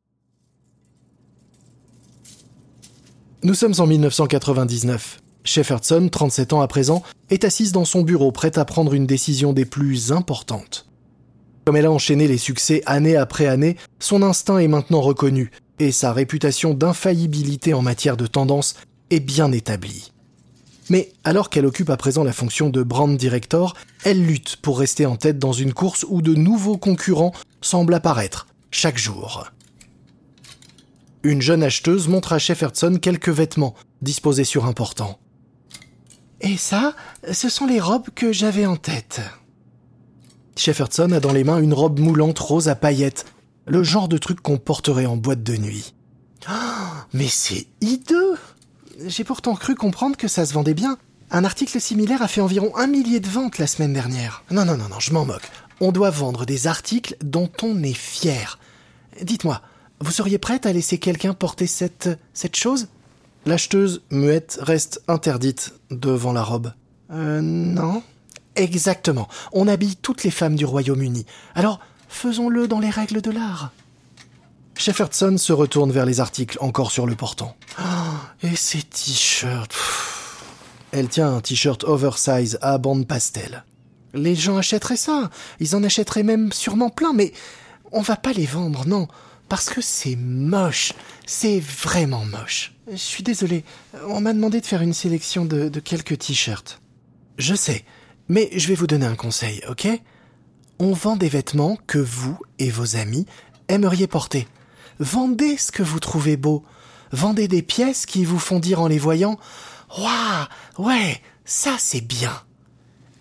Nous 3.43 3.53
sommes 3.53 3.75
en 3.77 3.85
1999. 3.85 5.19
Shefferson, 5.43 6.09
37 6.09 6.53
ans 6.53 6.61
à 6.61 6.67
présent, 6.67 7.03
est 7.29 7.43
assise 7.43 7.71
dans 7.71 7.85
son 7.85 8.01
bureau 8.01 8.31
prête 8.31 8.57
à 8.57 8.65
prendre 8.65 8.93
une 8.93 9.05
décision 9.05 9.53
des 9.53 9.65
plus 9.65 10.11
importantes. 10.11 10.87
Comme 11.65 11.75
elle 11.75 11.85
a 11.85 11.91
enchaîné 11.91 12.27
les 12.27 12.37
succès 12.37 12.81
année 12.85 13.17
après 13.17 13.47
année, 13.47 13.75
son 13.99 14.23
instinct 14.23 14.59
est 14.59 14.67
maintenant 14.67 15.01
reconnu 15.01 15.51
et 15.79 15.91
sa 15.91 16.13
réputation 16.13 16.73
d'infaillibilité 16.73 17.73
en 17.73 17.81
matière 17.81 18.17
de 18.17 18.27
tendance 18.27 18.75
est 19.09 19.19
bien 19.19 19.51
établie. 19.51 20.11
Mais 20.89 21.11
alors 21.23 21.49
qu'elle 21.49 21.65
occupe 21.65 21.89
à 21.89 21.97
présent 21.97 22.23
la 22.23 22.33
fonction 22.33 22.69
de 22.69 22.83
brand 22.83 23.15
director, 23.17 23.75
elle 24.03 24.25
lutte 24.25 24.57
pour 24.57 24.79
rester 24.79 25.05
en 25.05 25.17
tête 25.17 25.39
dans 25.39 25.51
une 25.51 25.73
course 25.73 26.05
où 26.07 26.21
de 26.21 26.33
nouveaux 26.33 26.77
concurrents 26.77 27.33
semblent 27.61 27.93
apparaître 27.93 28.47
chaque 28.71 28.97
jour. 28.97 29.51
Une 31.23 31.41
jeune 31.41 31.63
acheteuse 31.63 32.07
montre 32.07 32.33
à 32.33 32.39
Shefferson 32.39 32.99
quelques 33.01 33.29
vêtements 33.29 33.75
disposés 34.01 34.45
sur 34.45 34.65
un 34.65 34.73
portant. 34.73 35.19
Et 36.39 36.55
ça, 36.55 36.95
ce 37.31 37.49
sont 37.49 37.65
les 37.65 37.79
robes 37.79 38.09
que 38.15 38.31
j'avais 38.31 38.65
en 38.65 38.77
tête. 38.77 39.21
Shefferson 40.55 41.11
a 41.11 41.19
dans 41.19 41.33
les 41.33 41.43
mains 41.43 41.59
une 41.59 41.73
robe 41.73 41.99
moulante 41.99 42.39
rose 42.39 42.69
à 42.69 42.75
paillettes, 42.75 43.25
le 43.67 43.83
genre 43.83 44.07
de 44.07 44.17
truc 44.17 44.41
qu'on 44.41 44.57
porterait 44.57 45.05
en 45.05 45.17
boîte 45.17 45.43
de 45.43 45.57
nuit. 45.57 45.93
mais 47.13 47.27
c'est 47.27 47.67
hideux 47.81 48.37
J'ai 49.05 49.23
pourtant 49.23 49.55
cru 49.55 49.75
comprendre 49.75 50.17
que 50.17 50.27
ça 50.27 50.45
se 50.45 50.53
vendait 50.53 50.73
bien. 50.73 50.97
Un 51.29 51.43
article 51.43 51.79
similaire 51.81 52.21
a 52.21 52.29
fait 52.29 52.41
environ 52.41 52.75
un 52.77 52.87
millier 52.87 53.19
de 53.19 53.27
ventes 53.27 53.57
la 53.57 53.67
semaine 53.67 53.93
dernière. 53.93 54.43
Non, 54.49 54.63
non, 54.63 54.77
non, 54.77 54.87
non, 54.87 54.99
je 54.99 55.11
m'en 55.11 55.25
moque. 55.25 55.51
On 55.81 55.91
doit 55.91 56.09
vendre 56.09 56.45
des 56.45 56.67
articles 56.67 57.17
dont 57.21 57.51
on 57.61 57.83
est 57.83 57.93
fier. 57.93 58.57
Dites-moi, 59.21 59.61
vous 59.99 60.11
seriez 60.11 60.37
prête 60.37 60.65
à 60.65 60.71
laisser 60.73 60.97
quelqu'un 60.99 61.33
porter 61.33 61.67
cette, 61.67 62.09
cette 62.33 62.55
chose? 62.55 62.87
L'acheteuse, 63.45 64.01
muette, 64.09 64.57
reste 64.61 65.01
interdite 65.07 65.73
devant 65.91 66.33
la 66.33 66.43
robe. 66.43 66.73
Euh, 67.11 67.41
non. 67.41 68.01
Exactement. 68.55 69.27
On 69.51 69.67
habille 69.67 69.97
toutes 69.97 70.23
les 70.23 70.31
femmes 70.31 70.55
du 70.55 70.65
Royaume-Uni. 70.65 71.25
Alors, 71.55 71.79
faisons-le 72.07 72.67
dans 72.67 72.79
les 72.79 72.89
règles 72.89 73.21
de 73.21 73.31
l'art. 73.31 73.71
Shefferson 74.75 75.37
se 75.37 75.53
retourne 75.53 75.91
vers 75.91 76.05
les 76.05 76.19
articles 76.19 76.57
encore 76.61 76.91
sur 76.91 77.07
le 77.07 77.15
portant. 77.15 77.55
Oh, 77.79 77.83
et 78.43 78.55
ces 78.55 78.83
t-shirts. 78.83 79.73
Elle 80.91 81.09
tient 81.09 81.35
un 81.35 81.41
t-shirt 81.41 81.83
oversize 81.83 82.57
à 82.61 82.77
bande 82.77 83.07
pastel. 83.07 83.63
Les 84.13 84.35
gens 84.35 84.57
achèteraient 84.57 84.97
ça. 84.97 85.29
Ils 85.59 85.75
en 85.75 85.83
achèteraient 85.83 86.23
même 86.23 86.51
sûrement 86.51 86.89
plein, 86.89 87.13
mais 87.13 87.33
on 87.91 88.01
va 88.01 88.15
pas 88.15 88.33
les 88.33 88.45
vendre, 88.45 88.87
non. 88.87 89.07
Parce 89.49 89.69
que 89.69 89.81
c'est 89.81 90.15
moche. 90.15 90.93
C'est 91.25 91.59
vraiment 91.59 92.25
moche. 92.25 92.73
Je 92.89 92.97
suis 92.97 93.23
désolé. 93.23 93.63
On 94.07 94.21
m'a 94.21 94.33
demandé 94.33 94.61
de 94.61 94.65
faire 94.65 94.81
une 94.81 94.93
sélection 94.93 95.45
de, 95.45 95.69
de 95.69 95.79
quelques 95.79 96.19
t-shirts. 96.19 96.81
Je 97.37 97.55
sais. 97.55 97.83
Mais 98.29 98.49
je 98.53 98.67
vais 98.67 98.75
vous 98.75 98.87
donner 98.87 99.05
un 99.05 99.15
conseil, 99.15 99.61
ok? 99.69 99.87
On 100.79 100.93
vend 100.93 101.15
des 101.15 101.29
vêtements 101.29 101.77
que 101.87 101.97
vous 101.97 102.37
et 102.59 102.69
vos 102.69 102.97
amis 102.97 103.25
aimeriez 103.67 104.07
porter. 104.07 104.47
Vendez 104.99 105.57
ce 105.57 105.71
que 105.71 105.83
vous 105.83 105.99
trouvez 105.99 106.37
beau. 106.37 106.63
Vendez 107.11 107.47
des 107.47 107.61
pièces 107.61 108.05
qui 108.05 108.25
vous 108.25 108.39
font 108.39 108.59
dire 108.59 108.81
en 108.81 108.87
les 108.87 108.99
voyant 108.99 109.39
Waouh, 109.97 110.45
ouais, 110.77 111.21
ça 111.45 111.75
c'est 111.79 112.01
bien. 112.01 112.33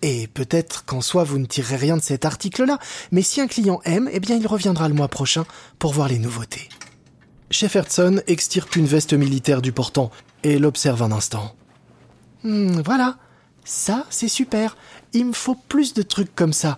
Et 0.01 0.27
peut-être 0.27 0.85
qu'en 0.85 1.01
soi 1.01 1.23
vous 1.23 1.39
ne 1.39 1.45
tirerez 1.45 1.77
rien 1.77 1.97
de 1.97 2.03
cet 2.03 2.25
article-là, 2.25 2.77
mais 3.11 3.21
si 3.23 3.41
un 3.41 3.47
client 3.47 3.81
aime, 3.85 4.09
eh 4.11 4.19
bien 4.19 4.37
il 4.37 4.45
reviendra 4.45 4.87
le 4.87 4.93
mois 4.93 5.07
prochain 5.07 5.45
pour 5.79 5.93
voir 5.93 6.09
les 6.09 6.19
nouveautés. 6.19 6.69
Shefferson 7.49 8.21
extirpe 8.27 8.75
une 8.75 8.85
veste 8.85 9.13
militaire 9.13 9.61
du 9.61 9.71
portant 9.71 10.11
et 10.43 10.59
l'observe 10.59 11.01
un 11.01 11.11
instant. 11.11 11.55
Hmm, 12.43 12.81
voilà, 12.81 13.17
ça 13.63 14.05
c'est 14.09 14.27
super. 14.27 14.77
Il 15.13 15.25
me 15.25 15.33
faut 15.33 15.55
plus 15.55 15.93
de 15.93 16.03
trucs 16.03 16.35
comme 16.35 16.53
ça. 16.53 16.77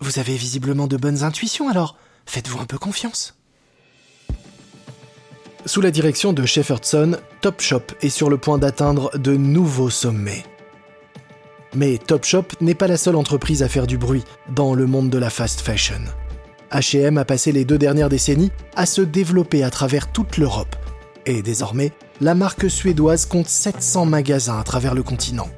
Vous 0.00 0.18
avez 0.18 0.36
visiblement 0.36 0.86
de 0.86 0.96
bonnes 0.96 1.22
intuitions, 1.24 1.68
alors 1.68 1.96
faites-vous 2.26 2.60
un 2.60 2.66
peu 2.66 2.78
confiance. 2.78 3.34
Sous 5.66 5.80
la 5.80 5.90
direction 5.90 6.32
de 6.32 6.46
Shefferson, 6.46 7.18
Topshop 7.40 7.82
est 8.00 8.08
sur 8.08 8.30
le 8.30 8.38
point 8.38 8.58
d'atteindre 8.58 9.10
de 9.18 9.36
nouveaux 9.36 9.90
sommets. 9.90 10.44
Mais 11.74 11.98
Topshop 11.98 12.44
n'est 12.60 12.74
pas 12.74 12.86
la 12.86 12.96
seule 12.96 13.16
entreprise 13.16 13.62
à 13.62 13.68
faire 13.68 13.86
du 13.86 13.98
bruit 13.98 14.24
dans 14.54 14.74
le 14.74 14.86
monde 14.86 15.10
de 15.10 15.18
la 15.18 15.30
fast 15.30 15.60
fashion. 15.60 16.00
H&M 16.72 17.18
a 17.18 17.24
passé 17.24 17.52
les 17.52 17.64
deux 17.64 17.78
dernières 17.78 18.08
décennies 18.08 18.50
à 18.76 18.86
se 18.86 19.02
développer 19.02 19.62
à 19.62 19.70
travers 19.70 20.10
toute 20.10 20.36
l'Europe. 20.36 20.76
Et 21.26 21.42
désormais, 21.42 21.92
la 22.20 22.34
marque 22.34 22.70
suédoise 22.70 23.26
compte 23.26 23.48
700 23.48 24.06
magasins 24.06 24.58
à 24.58 24.64
travers 24.64 24.94
le 24.94 25.02
continent. 25.02 25.50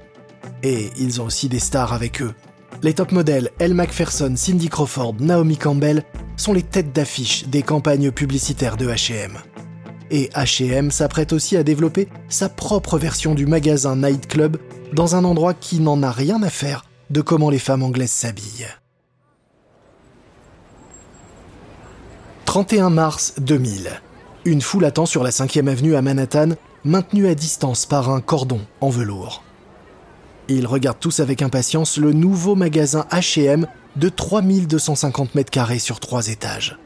Et 0.63 0.91
ils 0.99 1.21
ont 1.21 1.27
aussi 1.27 1.49
des 1.49 1.59
stars 1.59 1.93
avec 1.93 2.23
eux. 2.23 2.35
Les 2.83 2.95
top 2.95 3.13
modèles 3.13 3.51
Elle 3.59 3.75
Macpherson, 3.75 4.33
Cindy 4.37 4.71
Crawford, 4.71 5.17
Naomi 5.21 5.59
Campbell 5.59 6.03
sont 6.39 6.55
les 6.55 6.63
têtes 6.63 6.93
d'affiche 6.93 7.47
des 7.47 7.63
campagnes 7.63 8.11
publicitaires 8.11 8.79
de 8.79 8.89
H&M. 8.89 9.37
Et 10.11 10.29
H&M 10.29 10.91
s'apprête 10.91 11.35
aussi 11.35 11.59
à 11.59 11.63
développer 11.63 12.09
sa 12.31 12.49
propre 12.49 12.99
version 12.99 13.35
du 13.35 13.45
magasin 13.45 13.97
Nightclub 13.97 14.57
dans 14.95 15.15
un 15.15 15.25
endroit 15.25 15.53
qui 15.53 15.81
n'en 15.81 16.03
a 16.03 16.11
rien 16.11 16.43
à 16.43 16.49
faire 16.49 16.87
de 17.11 17.21
comment 17.21 17.51
les 17.51 17.59
femmes 17.59 17.83
anglaises 17.83 18.11
s'habillent. 18.11 18.69
31 22.47 22.89
mars 22.89 23.35
2000. 23.39 23.91
Une 24.47 24.63
foule 24.63 24.87
attend 24.87 25.07
sur 25.07 25.23
la 25.23 25.31
5e 25.31 25.69
avenue 25.69 25.97
à 25.97 26.03
Manhattan, 26.03 26.55
maintenue 26.85 27.29
à 27.29 27.35
distance 27.35 27.85
par 27.85 28.09
un 28.11 28.23
cordon 28.23 28.61
en 28.81 28.89
velours. 28.89 29.45
Ils 30.53 30.67
regardent 30.67 30.99
tous 30.99 31.21
avec 31.21 31.43
impatience 31.43 31.97
le 31.97 32.13
nouveau 32.13 32.57
magasin 32.57 33.07
HM 33.13 33.69
de 33.95 34.09
3250 34.09 35.37
mètres 35.37 35.51
carrés 35.53 35.79
sur 35.79 36.01
trois 36.01 36.27
étages. 36.27 36.77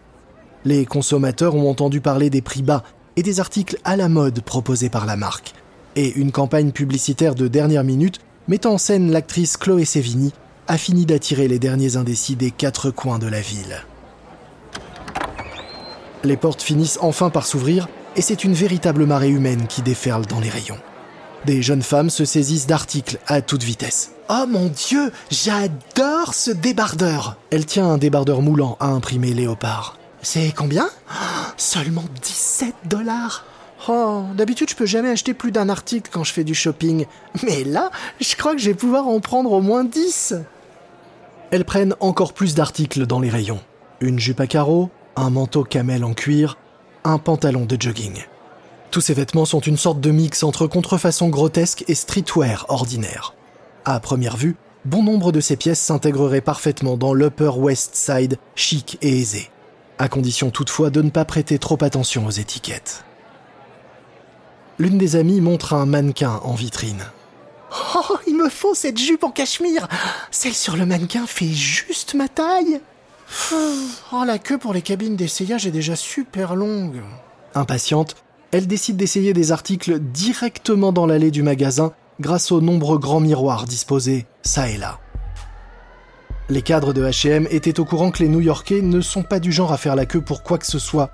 Les 0.67 0.85
consommateurs 0.85 1.55
ont 1.55 1.71
entendu 1.71 2.03
parler 2.03 2.29
des 2.29 2.43
prix 2.43 2.61
bas 2.61 2.85
et 3.17 3.23
des 3.23 3.41
articles 3.41 3.79
à 3.83 3.97
la 3.97 4.11
mode 4.11 4.43
proposés 4.43 4.91
par 4.91 5.07
la 5.07 5.17
marque, 5.17 5.55
et 5.97 6.13
une 6.13 6.31
campagne 6.31 6.73
publicitaire 6.73 7.35
de 7.35 7.49
dernière 7.49 7.85
minute 7.85 8.21
mettant 8.49 8.75
en 8.75 8.79
scène 8.79 9.11
l'actrice 9.11 9.57
Chloé 9.57 9.87
Sevigny 9.87 10.35
a 10.69 10.77
fini 10.77 11.07
d'attirer 11.07 11.49
les 11.49 11.59
derniers 11.59 11.97
indécis 11.97 12.37
des 12.37 12.51
quatre 12.51 12.91
coins 12.91 13.19
de 13.19 13.29
la 13.29 13.41
ville. 13.41 13.83
Les 16.23 16.37
portes 16.37 16.63
finissent 16.63 16.99
enfin 17.01 17.31
par 17.31 17.47
s'ouvrir 17.47 17.89
et 18.15 18.21
c'est 18.21 18.45
une 18.45 18.53
véritable 18.53 19.07
marée 19.07 19.31
humaine 19.31 19.67
qui 19.69 19.81
déferle 19.81 20.27
dans 20.27 20.41
les 20.41 20.51
rayons. 20.51 20.79
Des 21.47 21.61
jeunes 21.61 21.83
femmes 21.83 22.09
se 22.09 22.25
saisissent 22.25 22.67
d'articles 22.67 23.19
à 23.27 23.43
toute 23.43 23.63
vitesse. 23.63 24.13
Oh 24.31 24.47
mon 24.49 24.69
dieu, 24.69 25.13
j'adore 25.31 26.33
ce 26.33 26.51
débardeur 26.51 27.37
Elle 27.51 27.67
tient 27.67 27.87
un 27.87 27.99
débardeur 27.99 28.41
moulant 28.41 28.79
à 28.81 28.87
imprimer 28.87 29.35
léopard. 29.35 29.99
C'est 30.23 30.55
combien? 30.57 30.89
Seulement 31.59 32.05
17 32.23 32.75
dollars 32.87 33.45
Oh, 33.87 34.23
d'habitude 34.35 34.71
je 34.71 34.75
peux 34.75 34.87
jamais 34.87 35.11
acheter 35.11 35.35
plus 35.35 35.53
d'un 35.53 35.69
article 35.69 36.09
quand 36.11 36.25
je 36.25 36.33
fais 36.33 36.45
du 36.45 36.55
shopping. 36.55 37.05
Mais 37.43 37.65
là, 37.65 37.91
je 38.19 38.35
crois 38.35 38.55
que 38.55 38.61
je 38.61 38.71
vais 38.71 38.75
pouvoir 38.75 39.07
en 39.07 39.21
prendre 39.21 39.53
au 39.53 39.61
moins 39.61 39.85
10. 39.85 40.37
Elles 41.51 41.67
prennent 41.67 41.95
encore 42.01 42.33
plus 42.33 42.55
d'articles 42.55 43.07
dans 43.07 43.21
les 43.21 43.29
rayons. 43.29 43.61
Une 44.01 44.19
jupe 44.19 44.41
à 44.41 44.47
carreaux, 44.47 44.89
un 45.17 45.29
manteau 45.29 45.65
camel 45.65 46.05
en 46.05 46.15
cuir, 46.15 46.57
un 47.05 47.19
pantalon 47.19 47.67
de 47.67 47.77
jogging. 47.79 48.25
Tous 48.95 49.01
ces 49.01 49.15
vêtements 49.15 49.45
sont 49.45 49.59
une 49.59 49.77
sorte 49.77 50.01
de 50.01 50.13
mix 50.13 50.45
entre 50.45 50.69
contrefaçon 50.69 51.29
grotesque 51.29 51.85
et 51.89 51.97
streetwear 51.97 52.65
ordinaire. 52.69 53.35
À 53.85 53.99
première 53.99 54.37
vue, 54.37 54.55
bon 54.85 55.03
nombre 55.03 55.33
de 55.33 55.41
ces 55.41 55.57
pièces 55.57 55.81
s'intégreraient 55.81 56.41
parfaitement 56.41 56.97
dans 56.97 57.13
l'Upper 57.13 57.51
West 57.57 57.97
Side 57.97 58.39
chic 58.55 58.97
et 59.03 59.19
aisé, 59.19 59.51
à 59.99 60.07
condition 60.07 60.53
toutefois 60.53 60.91
de 60.91 61.03
ne 61.03 61.11
pas 61.11 61.25
prêter 61.25 61.59
trop 61.59 61.77
attention 61.83 62.25
aux 62.25 62.31
étiquettes. 62.31 63.05
L'une 64.79 64.97
des 64.97 65.17
amies 65.17 65.41
montre 65.41 65.73
un 65.73 65.87
mannequin 65.87 66.41
en 66.45 66.55
vitrine. 66.55 67.03
Oh, 67.97 68.19
il 68.29 68.37
me 68.37 68.49
faut 68.49 68.77
cette 68.77 68.99
jupe 68.99 69.25
en 69.25 69.33
cachemire 69.33 69.89
Celle 70.31 70.55
sur 70.55 70.77
le 70.77 70.87
mannequin 70.87 71.27
fait 71.27 71.49
juste 71.49 72.15
ma 72.15 72.29
taille 72.29 72.81
Oh, 74.13 74.23
la 74.25 74.39
queue 74.39 74.59
pour 74.59 74.73
les 74.73 74.83
cabines 74.83 75.17
d'essayage 75.17 75.67
est 75.67 75.73
déjà 75.73 75.97
super 75.97 76.55
longue. 76.55 77.03
Impatiente, 77.57 78.15
elle 78.55 78.69
décide 78.69 78.97
d'essayer 78.97 79.33
des 79.33 79.51
articles 79.51 79.99
directement 79.99 80.93
dans 80.93 81.07
l'allée 81.07 81.33
du 81.33 81.43
magasin 81.43 81.93
grâce 82.21 82.53
aux 82.53 82.61
nombreux 82.61 83.01
grands 83.01 83.19
miroirs 83.19 83.65
disposés 83.65 84.27
ça 84.43 84.71
et 84.71 84.77
là. 84.77 85.01
Les 86.49 86.63
cadres 86.63 86.93
de 86.93 87.03
HM 87.03 87.49
étaient 87.51 87.81
au 87.81 87.85
courant 87.85 88.13
que 88.13 88.23
les 88.23 88.29
New-Yorkais 88.29 88.81
ne 88.81 89.01
sont 89.01 89.25
pas 89.25 89.41
du 89.41 89.51
genre 89.51 89.73
à 89.73 89.77
faire 89.77 89.97
la 89.97 90.07
queue 90.07 90.21
pour 90.21 90.45
quoi 90.45 90.59
que 90.59 90.69
ce 90.69 90.79
soit, 90.79 91.11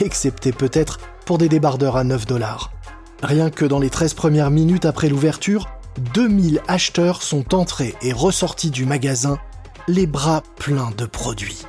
excepté 0.00 0.52
peut-être 0.52 1.00
pour 1.26 1.36
des 1.36 1.48
débardeurs 1.48 1.96
à 1.96 2.04
9 2.04 2.26
dollars. 2.26 2.70
Rien 3.24 3.50
que 3.50 3.64
dans 3.64 3.80
les 3.80 3.90
13 3.90 4.14
premières 4.14 4.52
minutes 4.52 4.84
après 4.84 5.08
l'ouverture, 5.08 5.68
2000 6.14 6.62
acheteurs 6.68 7.22
sont 7.22 7.56
entrés 7.56 7.96
et 8.02 8.12
ressortis 8.12 8.70
du 8.70 8.86
magasin, 8.86 9.38
les 9.88 10.06
bras 10.06 10.44
pleins 10.54 10.92
de 10.96 11.06
produits. 11.06 11.64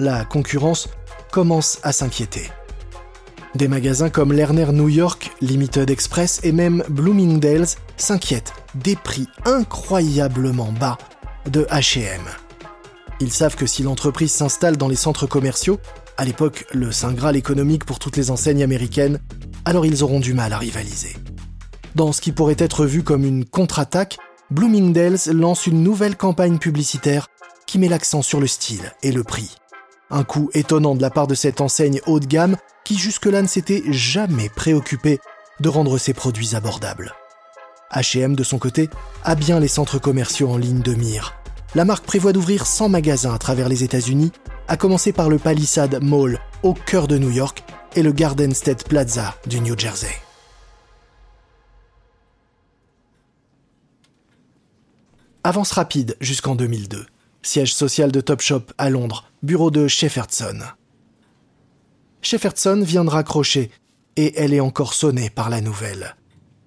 La 0.00 0.24
concurrence 0.24 0.88
commence 1.30 1.78
à 1.84 1.92
s'inquiéter. 1.92 2.50
Des 3.54 3.68
magasins 3.68 4.10
comme 4.10 4.32
Lerner 4.32 4.72
New 4.72 4.88
York, 4.88 5.30
Limited 5.40 5.88
Express 5.88 6.40
et 6.42 6.50
même 6.50 6.82
Bloomingdale's 6.88 7.76
s'inquiètent 7.96 8.52
des 8.74 8.96
prix 8.96 9.28
incroyablement 9.44 10.72
bas 10.72 10.98
de 11.48 11.64
HM. 11.70 12.22
Ils 13.20 13.32
savent 13.32 13.54
que 13.54 13.66
si 13.66 13.84
l'entreprise 13.84 14.32
s'installe 14.32 14.76
dans 14.76 14.88
les 14.88 14.96
centres 14.96 15.28
commerciaux, 15.28 15.78
à 16.16 16.24
l'époque 16.24 16.66
le 16.72 16.90
Saint 16.90 17.12
Graal 17.12 17.36
économique 17.36 17.84
pour 17.84 18.00
toutes 18.00 18.16
les 18.16 18.32
enseignes 18.32 18.62
américaines, 18.64 19.20
alors 19.64 19.86
ils 19.86 20.02
auront 20.02 20.20
du 20.20 20.34
mal 20.34 20.52
à 20.52 20.58
rivaliser. 20.58 21.14
Dans 21.94 22.10
ce 22.10 22.20
qui 22.20 22.32
pourrait 22.32 22.56
être 22.58 22.86
vu 22.86 23.04
comme 23.04 23.24
une 23.24 23.44
contre-attaque, 23.44 24.18
Bloomingdale's 24.50 25.28
lance 25.28 25.68
une 25.68 25.84
nouvelle 25.84 26.16
campagne 26.16 26.58
publicitaire 26.58 27.28
qui 27.66 27.78
met 27.78 27.88
l'accent 27.88 28.22
sur 28.22 28.40
le 28.40 28.48
style 28.48 28.92
et 29.04 29.12
le 29.12 29.22
prix. 29.22 29.54
Un 30.10 30.24
coup 30.24 30.50
étonnant 30.54 30.94
de 30.94 31.02
la 31.02 31.10
part 31.10 31.26
de 31.26 31.34
cette 31.34 31.60
enseigne 31.60 32.00
haut 32.06 32.20
de 32.20 32.26
gamme 32.26 32.56
qui 32.84 32.96
jusque-là 32.96 33.42
ne 33.42 33.46
s'était 33.46 33.82
jamais 33.88 34.48
préoccupé 34.48 35.18
de 35.60 35.68
rendre 35.68 35.98
ses 35.98 36.12
produits 36.12 36.54
abordables. 36.54 37.14
HM, 37.90 38.34
de 38.34 38.44
son 38.44 38.58
côté, 38.58 38.90
a 39.22 39.34
bien 39.34 39.60
les 39.60 39.68
centres 39.68 39.98
commerciaux 39.98 40.50
en 40.50 40.56
ligne 40.56 40.80
de 40.80 40.94
mire. 40.94 41.34
La 41.74 41.84
marque 41.84 42.04
prévoit 42.04 42.32
d'ouvrir 42.32 42.66
100 42.66 42.88
magasins 42.88 43.34
à 43.34 43.38
travers 43.38 43.68
les 43.68 43.82
États-Unis, 43.82 44.32
à 44.68 44.76
commencer 44.76 45.12
par 45.12 45.28
le 45.28 45.38
Palisade 45.38 46.02
Mall 46.02 46.38
au 46.62 46.74
cœur 46.74 47.08
de 47.08 47.18
New 47.18 47.30
York 47.30 47.64
et 47.96 48.02
le 48.02 48.12
Garden 48.12 48.54
State 48.54 48.88
Plaza 48.88 49.34
du 49.46 49.60
New 49.60 49.78
Jersey. 49.78 50.14
Avance 55.42 55.72
rapide 55.72 56.16
jusqu'en 56.20 56.54
2002. 56.54 57.06
Siège 57.44 57.74
social 57.74 58.10
de 58.10 58.22
Topshop 58.22 58.62
à 58.78 58.88
Londres, 58.88 59.30
bureau 59.42 59.70
de 59.70 59.86
Shepherson. 59.86 60.60
Shepherson 62.22 62.80
vient 62.82 63.04
de 63.04 63.10
raccrocher, 63.10 63.70
et 64.16 64.32
elle 64.40 64.54
est 64.54 64.60
encore 64.60 64.94
sonnée 64.94 65.28
par 65.28 65.50
la 65.50 65.60
nouvelle. 65.60 66.16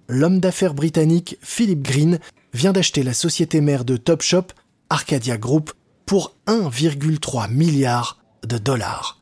L'homme 0.08 0.40
d'affaires 0.40 0.76
britannique 0.76 1.38
Philip 1.42 1.82
Green 1.82 2.20
vient 2.54 2.74
d'acheter 2.74 3.02
la 3.02 3.16
société 3.16 3.60
mère 3.60 3.86
de 3.86 3.98
Topshop, 3.98 4.48
Arcadia 4.90 5.38
Group, 5.38 5.74
pour 6.06 6.36
1,3 6.46 7.52
milliard 7.52 8.20
de 8.46 8.60
dollars. 8.60 9.22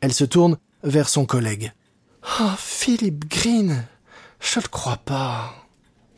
Elle 0.00 0.14
se 0.14 0.24
tourne 0.24 0.56
vers 0.82 1.10
son 1.10 1.26
collègue. 1.26 1.72
Oh, 2.40 2.50
Philip 2.56 3.28
Green, 3.28 3.84
je 4.40 4.60
le 4.60 4.68
crois 4.68 4.96
pas. 4.96 5.57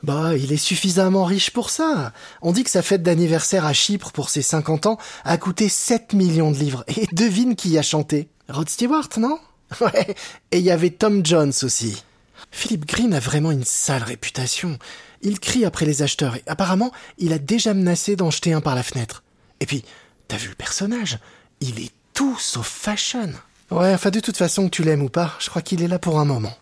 Bah, 0.02 0.34
il 0.36 0.52
est 0.52 0.56
suffisamment 0.56 1.24
riche 1.24 1.50
pour 1.50 1.68
ça. 1.68 2.12
On 2.40 2.52
dit 2.52 2.64
que 2.64 2.70
sa 2.70 2.82
fête 2.82 3.02
d'anniversaire 3.02 3.66
à 3.66 3.72
Chypre 3.72 4.12
pour 4.12 4.30
ses 4.30 4.42
50 4.42 4.86
ans 4.86 4.98
a 5.24 5.36
coûté 5.36 5.68
7 5.68 6.14
millions 6.14 6.50
de 6.50 6.56
livres. 6.56 6.84
Et 6.88 7.06
devine 7.12 7.54
qui 7.54 7.76
a 7.76 7.82
chanté? 7.82 8.28
Rod 8.48 8.68
Stewart, 8.68 9.08
non? 9.18 9.38
Ouais, 9.80 10.16
et 10.50 10.58
il 10.58 10.64
y 10.64 10.72
avait 10.72 10.90
Tom 10.90 11.24
Jones 11.24 11.52
aussi. 11.62 12.02
Philip 12.50 12.86
Green 12.86 13.14
a 13.14 13.20
vraiment 13.20 13.52
une 13.52 13.64
sale 13.64 14.02
réputation. 14.02 14.78
Il 15.22 15.38
crie 15.38 15.64
après 15.64 15.86
les 15.86 16.02
acheteurs 16.02 16.34
et 16.34 16.42
apparemment, 16.46 16.90
il 17.18 17.32
a 17.32 17.38
déjà 17.38 17.72
menacé 17.72 18.16
d'en 18.16 18.30
jeter 18.30 18.52
un 18.52 18.60
par 18.60 18.74
la 18.74 18.82
fenêtre. 18.82 19.22
Et 19.60 19.66
puis, 19.66 19.84
t'as 20.26 20.38
vu 20.38 20.48
le 20.48 20.54
personnage? 20.56 21.18
Il 21.60 21.78
est 21.78 21.92
tout 22.14 22.36
sauf 22.38 22.66
fashion. 22.66 23.30
Ouais, 23.70 23.94
enfin 23.94 24.10
de 24.10 24.18
toute 24.18 24.36
façon, 24.36 24.64
que 24.64 24.70
tu 24.70 24.82
l'aimes 24.82 25.02
ou 25.02 25.08
pas, 25.08 25.36
je 25.38 25.48
crois 25.50 25.62
qu'il 25.62 25.82
est 25.82 25.88
là 25.88 26.00
pour 26.00 26.18
un 26.18 26.24
moment. 26.24 26.56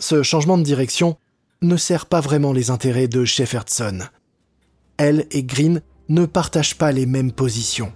Ce 0.00 0.24
changement 0.24 0.58
de 0.58 0.64
direction 0.64 1.16
ne 1.62 1.76
sert 1.76 2.06
pas 2.06 2.20
vraiment 2.20 2.52
les 2.52 2.70
intérêts 2.70 3.08
de 3.08 3.24
Shepherson. 3.24 4.00
Elle 4.96 5.26
et 5.30 5.42
Green 5.42 5.82
ne 6.08 6.26
partagent 6.26 6.76
pas 6.76 6.92
les 6.92 7.06
mêmes 7.06 7.32
positions. 7.32 7.92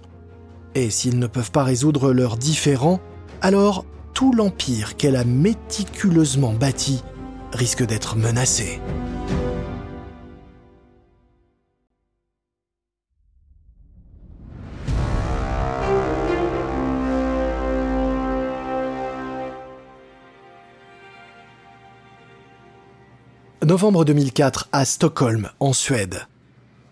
Et 0.75 0.89
s'ils 0.89 1.19
ne 1.19 1.27
peuvent 1.27 1.51
pas 1.51 1.63
résoudre 1.63 2.13
leurs 2.13 2.37
différends, 2.37 2.99
alors 3.41 3.85
tout 4.13 4.31
l'empire 4.33 4.95
qu'elle 4.97 5.15
a 5.15 5.23
méticuleusement 5.23 6.53
bâti 6.53 7.03
risque 7.53 7.85
d'être 7.85 8.15
menacé. 8.15 8.79
Novembre 23.65 24.05
2004 24.05 24.69
à 24.71 24.85
Stockholm, 24.85 25.49
en 25.59 25.73
Suède. 25.73 26.27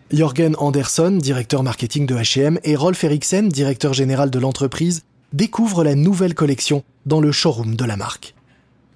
Jürgen 0.09 0.55
Andersson, 0.57 1.11
directeur 1.21 1.61
marketing 1.61 2.07
de 2.07 2.15
H&M, 2.15 2.59
et 2.63 2.75
Rolf 2.75 3.03
Eriksen, 3.03 3.47
directeur 3.47 3.93
général 3.93 4.31
de 4.31 4.39
l'entreprise, 4.39 5.03
découvrent 5.33 5.83
la 5.83 5.93
nouvelle 5.93 6.33
collection 6.33 6.83
dans 7.05 7.21
le 7.21 7.31
showroom 7.31 7.75
de 7.75 7.85
la 7.85 7.95
marque. 7.95 8.33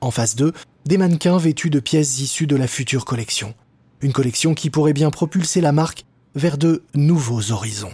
En 0.02 0.10
face 0.10 0.36
d'eux, 0.36 0.54
des 0.88 0.98
mannequins 0.98 1.38
vêtus 1.38 1.70
de 1.70 1.80
pièces 1.80 2.20
issues 2.20 2.48
de 2.48 2.56
la 2.56 2.66
future 2.66 3.06
collection. 3.06 3.54
Une 4.02 4.14
collection 4.14 4.56
qui 4.56 4.72
pourrait 4.72 4.94
bien 4.94 5.12
propulser 5.12 5.62
la 5.62 5.72
marque 5.72 6.06
vers 6.34 6.58
de 6.58 6.82
nouveaux 6.96 7.52
horizons. 7.52 7.94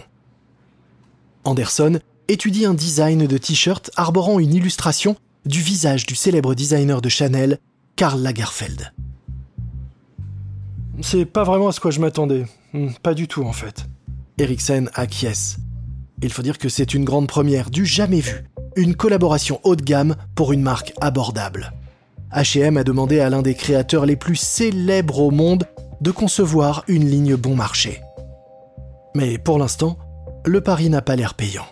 Anderson 1.44 1.98
étudie 2.28 2.64
un 2.64 2.72
design 2.72 3.26
de 3.26 3.36
t-shirt 3.36 3.90
arborant 3.96 4.38
une 4.38 4.54
illustration 4.54 5.14
du 5.44 5.60
visage 5.60 6.06
du 6.06 6.14
célèbre 6.14 6.54
designer 6.54 7.02
de 7.02 7.10
Chanel, 7.10 7.58
Karl 7.96 8.22
Lagerfeld. 8.22 8.94
C'est 11.00 11.24
pas 11.24 11.44
vraiment 11.44 11.68
à 11.68 11.72
ce 11.72 11.80
que 11.80 11.90
je 11.90 12.00
m'attendais. 12.00 12.46
Hmm, 12.72 12.88
pas 13.02 13.14
du 13.14 13.28
tout, 13.28 13.42
en 13.44 13.52
fait. 13.52 13.86
Eriksen 14.38 14.90
acquiesce. 14.94 15.58
Il 16.22 16.32
faut 16.32 16.42
dire 16.42 16.58
que 16.58 16.68
c'est 16.68 16.94
une 16.94 17.04
grande 17.04 17.26
première, 17.26 17.70
du 17.70 17.84
jamais 17.84 18.20
vu. 18.20 18.44
Une 18.76 18.94
collaboration 18.94 19.60
haut 19.64 19.76
de 19.76 19.82
gamme 19.82 20.16
pour 20.34 20.52
une 20.52 20.62
marque 20.62 20.92
abordable. 21.00 21.72
H&M 22.32 22.76
a 22.76 22.84
demandé 22.84 23.20
à 23.20 23.30
l'un 23.30 23.42
des 23.42 23.54
créateurs 23.54 24.06
les 24.06 24.16
plus 24.16 24.36
célèbres 24.36 25.20
au 25.20 25.30
monde 25.30 25.64
de 26.00 26.10
concevoir 26.10 26.84
une 26.88 27.08
ligne 27.08 27.36
bon 27.36 27.54
marché. 27.54 28.00
Mais 29.14 29.38
pour 29.38 29.58
l'instant, 29.58 29.98
le 30.44 30.60
pari 30.60 30.90
n'a 30.90 31.02
pas 31.02 31.16
l'air 31.16 31.34
payant. 31.34 31.66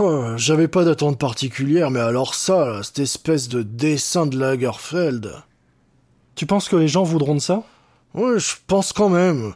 Oh, 0.00 0.36
j'avais 0.36 0.66
pas 0.66 0.84
d'attente 0.84 1.18
particulière, 1.18 1.90
mais 1.90 2.00
alors 2.00 2.34
ça, 2.34 2.82
cette 2.82 2.98
espèce 2.98 3.48
de 3.48 3.62
dessin 3.62 4.26
de 4.26 4.36
Lagerfeld. 4.36 5.32
Tu 6.34 6.44
penses 6.44 6.68
que 6.68 6.76
les 6.76 6.88
gens 6.88 7.04
voudront 7.04 7.36
de 7.36 7.40
ça? 7.40 7.62
Ouais, 8.16 8.38
je 8.38 8.54
pense 8.66 8.92
quand 8.92 9.10
même. 9.10 9.54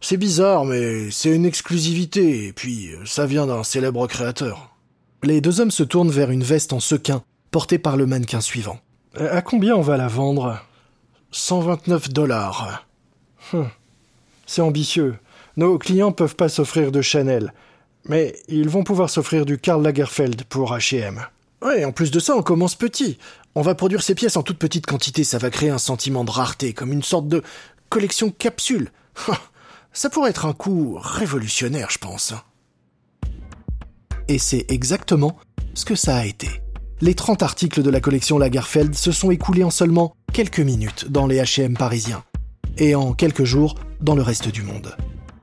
C'est 0.00 0.18
bizarre, 0.18 0.66
mais 0.66 1.10
c'est 1.10 1.34
une 1.34 1.46
exclusivité, 1.46 2.46
et 2.46 2.52
puis 2.52 2.90
ça 3.06 3.24
vient 3.24 3.46
d'un 3.46 3.64
célèbre 3.64 4.06
créateur. 4.06 4.76
Les 5.22 5.40
deux 5.40 5.60
hommes 5.60 5.70
se 5.70 5.82
tournent 5.82 6.10
vers 6.10 6.30
une 6.30 6.44
veste 6.44 6.74
en 6.74 6.80
sequin, 6.80 7.22
portée 7.50 7.78
par 7.78 7.96
le 7.96 8.04
mannequin 8.04 8.42
suivant. 8.42 8.78
À 9.18 9.40
combien 9.40 9.74
on 9.74 9.80
va 9.80 9.96
la 9.96 10.08
vendre? 10.08 10.60
129 11.30 12.10
dollars. 12.10 12.86
Hum. 13.52 13.68
C'est 14.46 14.60
ambitieux. 14.60 15.16
Nos 15.56 15.78
clients 15.78 16.12
peuvent 16.12 16.36
pas 16.36 16.50
s'offrir 16.50 16.92
de 16.92 17.00
Chanel, 17.00 17.54
mais 18.04 18.36
ils 18.48 18.68
vont 18.68 18.84
pouvoir 18.84 19.08
s'offrir 19.08 19.46
du 19.46 19.56
Karl 19.56 19.82
Lagerfeld 19.82 20.44
pour 20.44 20.74
H&M. 20.74 21.20
Ouais, 21.62 21.84
en 21.84 21.92
plus 21.92 22.10
de 22.10 22.20
ça, 22.20 22.36
on 22.36 22.42
commence 22.42 22.74
petit. 22.74 23.18
On 23.54 23.62
va 23.62 23.74
produire 23.74 24.02
ces 24.02 24.14
pièces 24.14 24.36
en 24.36 24.42
toute 24.42 24.58
petite 24.58 24.84
quantité, 24.84 25.24
ça 25.24 25.38
va 25.38 25.48
créer 25.48 25.70
un 25.70 25.78
sentiment 25.78 26.24
de 26.24 26.30
rareté, 26.30 26.74
comme 26.74 26.92
une 26.92 27.02
sorte 27.02 27.28
de 27.28 27.42
collection 27.94 28.32
capsule. 28.36 28.90
Ça 29.92 30.10
pourrait 30.10 30.30
être 30.30 30.46
un 30.46 30.52
coup 30.52 30.98
révolutionnaire, 31.00 31.90
je 31.92 31.98
pense. 31.98 32.34
Et 34.26 34.40
c'est 34.40 34.66
exactement 34.68 35.36
ce 35.74 35.84
que 35.84 35.94
ça 35.94 36.16
a 36.16 36.24
été. 36.24 36.48
Les 37.00 37.14
30 37.14 37.44
articles 37.44 37.84
de 37.84 37.90
la 37.90 38.00
collection 38.00 38.36
Lagerfeld 38.36 38.96
se 38.96 39.12
sont 39.12 39.30
écoulés 39.30 39.62
en 39.62 39.70
seulement 39.70 40.16
quelques 40.32 40.58
minutes 40.58 41.08
dans 41.08 41.28
les 41.28 41.40
H&M 41.40 41.76
parisiens 41.76 42.24
et 42.78 42.96
en 42.96 43.12
quelques 43.12 43.44
jours 43.44 43.76
dans 44.00 44.16
le 44.16 44.22
reste 44.22 44.48
du 44.48 44.62
monde. 44.62 44.96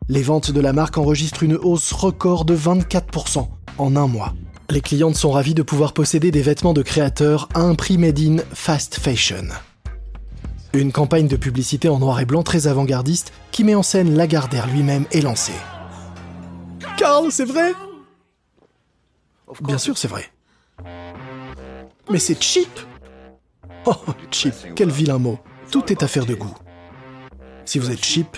Les 0.10 0.22
ventes 0.22 0.52
de 0.52 0.60
la 0.60 0.74
marque 0.74 0.98
enregistrent 0.98 1.44
une 1.44 1.56
hausse 1.56 1.94
record 1.94 2.44
de 2.44 2.58
24% 2.58 3.48
en 3.78 3.96
un 3.96 4.08
mois. 4.08 4.34
Les 4.70 4.82
clientes 4.82 5.16
sont 5.16 5.32
ravies 5.32 5.54
de 5.54 5.64
pouvoir 5.64 5.94
posséder 5.94 6.32
des 6.32 6.42
vêtements 6.42 6.74
de 6.74 6.82
créateurs 6.82 7.48
à 7.54 7.62
un 7.62 7.76
prix 7.76 7.98
made 7.98 8.20
in 8.20 8.38
fast 8.54 8.96
fashion. 8.96 9.48
Une 10.74 10.94
campagne 10.94 11.28
de 11.28 11.36
publicité 11.36 11.90
en 11.90 12.00
noir 12.00 12.22
et 12.22 12.26
blanc 12.26 12.44
très 12.44 12.68
avant-gardiste 12.68 13.34
qui 13.52 13.66
met 13.66 13.76
en 13.76 13.84
scène 13.84 14.16
Lagardère 14.16 14.68
lui-même 14.68 15.06
est 15.12 15.20
lancée. 15.20 15.60
Carl, 16.98 17.30
c'est 17.30 17.46
vrai? 17.46 17.74
Bien 19.62 19.78
sûr, 19.78 19.98
c'est 19.98 20.08
vrai. 20.08 20.32
Mais 22.10 22.20
c'est 22.20 22.42
cheap 22.42 22.70
Oh, 23.86 23.96
cheap, 24.30 24.54
quel 24.76 24.92
vilain 24.92 25.18
mot. 25.18 25.40
Tout 25.72 25.92
est 25.92 26.04
affaire 26.04 26.26
de 26.26 26.36
goût. 26.36 26.56
Si 27.66 27.78
vous 27.78 27.92
êtes 27.92 28.06
cheap, 28.06 28.38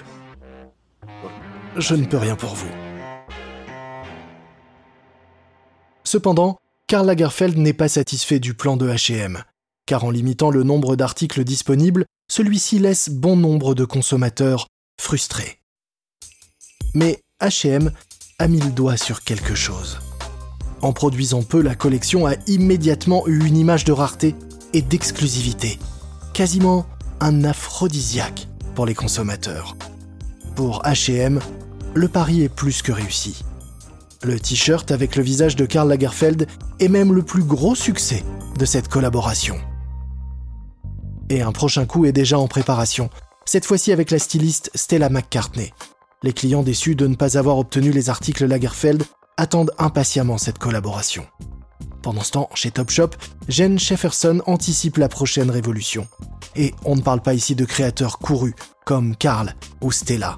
je 1.77 1.93
ne 1.93 2.05
peux 2.05 2.17
rien 2.17 2.35
pour 2.35 2.55
vous. 2.55 2.71
Cependant, 6.03 6.57
Karl 6.87 7.05
Lagerfeld 7.05 7.57
n'est 7.57 7.73
pas 7.73 7.89
satisfait 7.89 8.39
du 8.39 8.53
plan 8.53 8.75
de 8.77 8.89
H&M, 8.89 9.43
car 9.85 10.03
en 10.03 10.09
limitant 10.09 10.49
le 10.49 10.63
nombre 10.63 10.95
d'articles 10.95 11.43
disponibles, 11.43 12.05
celui-ci 12.29 12.79
laisse 12.79 13.09
bon 13.09 13.35
nombre 13.35 13.75
de 13.75 13.85
consommateurs 13.85 14.67
frustrés. 14.99 15.59
Mais 16.93 17.21
HM 17.41 17.91
a 18.39 18.47
mis 18.47 18.59
le 18.59 18.71
doigt 18.71 18.97
sur 18.97 19.23
quelque 19.23 19.55
chose. 19.55 19.99
En 20.81 20.93
produisant 20.93 21.43
peu, 21.43 21.61
la 21.61 21.75
collection 21.75 22.25
a 22.25 22.35
immédiatement 22.47 23.27
eu 23.27 23.45
une 23.45 23.57
image 23.57 23.85
de 23.85 23.91
rareté 23.91 24.35
et 24.73 24.81
d'exclusivité, 24.81 25.79
quasiment 26.33 26.85
un 27.19 27.43
aphrodisiaque 27.43 28.47
pour 28.75 28.85
les 28.85 28.95
consommateurs. 28.95 29.77
Pour 30.55 30.81
HM, 30.83 31.39
le 31.93 32.07
pari 32.07 32.41
est 32.41 32.49
plus 32.49 32.81
que 32.81 32.91
réussi. 32.91 33.43
Le 34.23 34.39
t-shirt 34.39 34.91
avec 34.91 35.15
le 35.15 35.23
visage 35.23 35.55
de 35.55 35.65
Karl 35.65 35.89
Lagerfeld 35.89 36.47
est 36.79 36.87
même 36.87 37.13
le 37.13 37.23
plus 37.23 37.43
gros 37.43 37.75
succès 37.75 38.23
de 38.57 38.65
cette 38.65 38.87
collaboration. 38.87 39.57
Et 41.33 41.41
un 41.41 41.51
prochain 41.51 41.87
coup 41.87 42.05
est 42.05 42.11
déjà 42.11 42.37
en 42.37 42.47
préparation, 42.47 43.09
cette 43.43 43.65
fois-ci 43.65 43.91
avec 43.91 44.11
la 44.11 44.19
styliste 44.19 44.69
Stella 44.75 45.09
McCartney. 45.09 45.73
Les 46.21 46.31
clients 46.31 46.61
déçus 46.61 46.93
de 46.93 47.07
ne 47.07 47.15
pas 47.15 47.39
avoir 47.39 47.57
obtenu 47.57 47.89
les 47.89 48.11
articles 48.11 48.45
Lagerfeld 48.45 49.03
attendent 49.35 49.71
impatiemment 49.79 50.37
cette 50.37 50.59
collaboration. 50.59 51.25
Pendant 52.03 52.21
ce 52.21 52.33
temps, 52.33 52.51
chez 52.53 52.69
Topshop, 52.69 53.09
Jen 53.47 53.79
Shefferson 53.79 54.43
anticipe 54.45 54.97
la 54.97 55.09
prochaine 55.09 55.49
révolution. 55.49 56.07
Et 56.55 56.75
on 56.85 56.95
ne 56.95 57.01
parle 57.01 57.23
pas 57.23 57.33
ici 57.33 57.55
de 57.55 57.65
créateurs 57.65 58.19
courus, 58.19 58.53
comme 58.85 59.15
Karl 59.15 59.55
ou 59.81 59.91
Stella, 59.91 60.37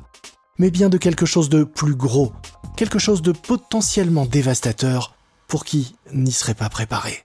mais 0.60 0.72
bien 0.72 0.88
de 0.88 0.98
quelque 0.98 1.26
chose 1.26 1.50
de 1.50 1.66
plus 1.66 1.96
gros, 1.96 2.32
quelque 2.78 3.00
chose 3.00 3.22
de 3.22 3.34
potentiellement 3.34 4.26
dévastateur 4.26 5.14
pour 5.50 5.66
qui 5.66 5.98
n'y 6.14 6.32
serait 6.32 6.54
pas 6.54 6.70
préparé. 6.70 7.25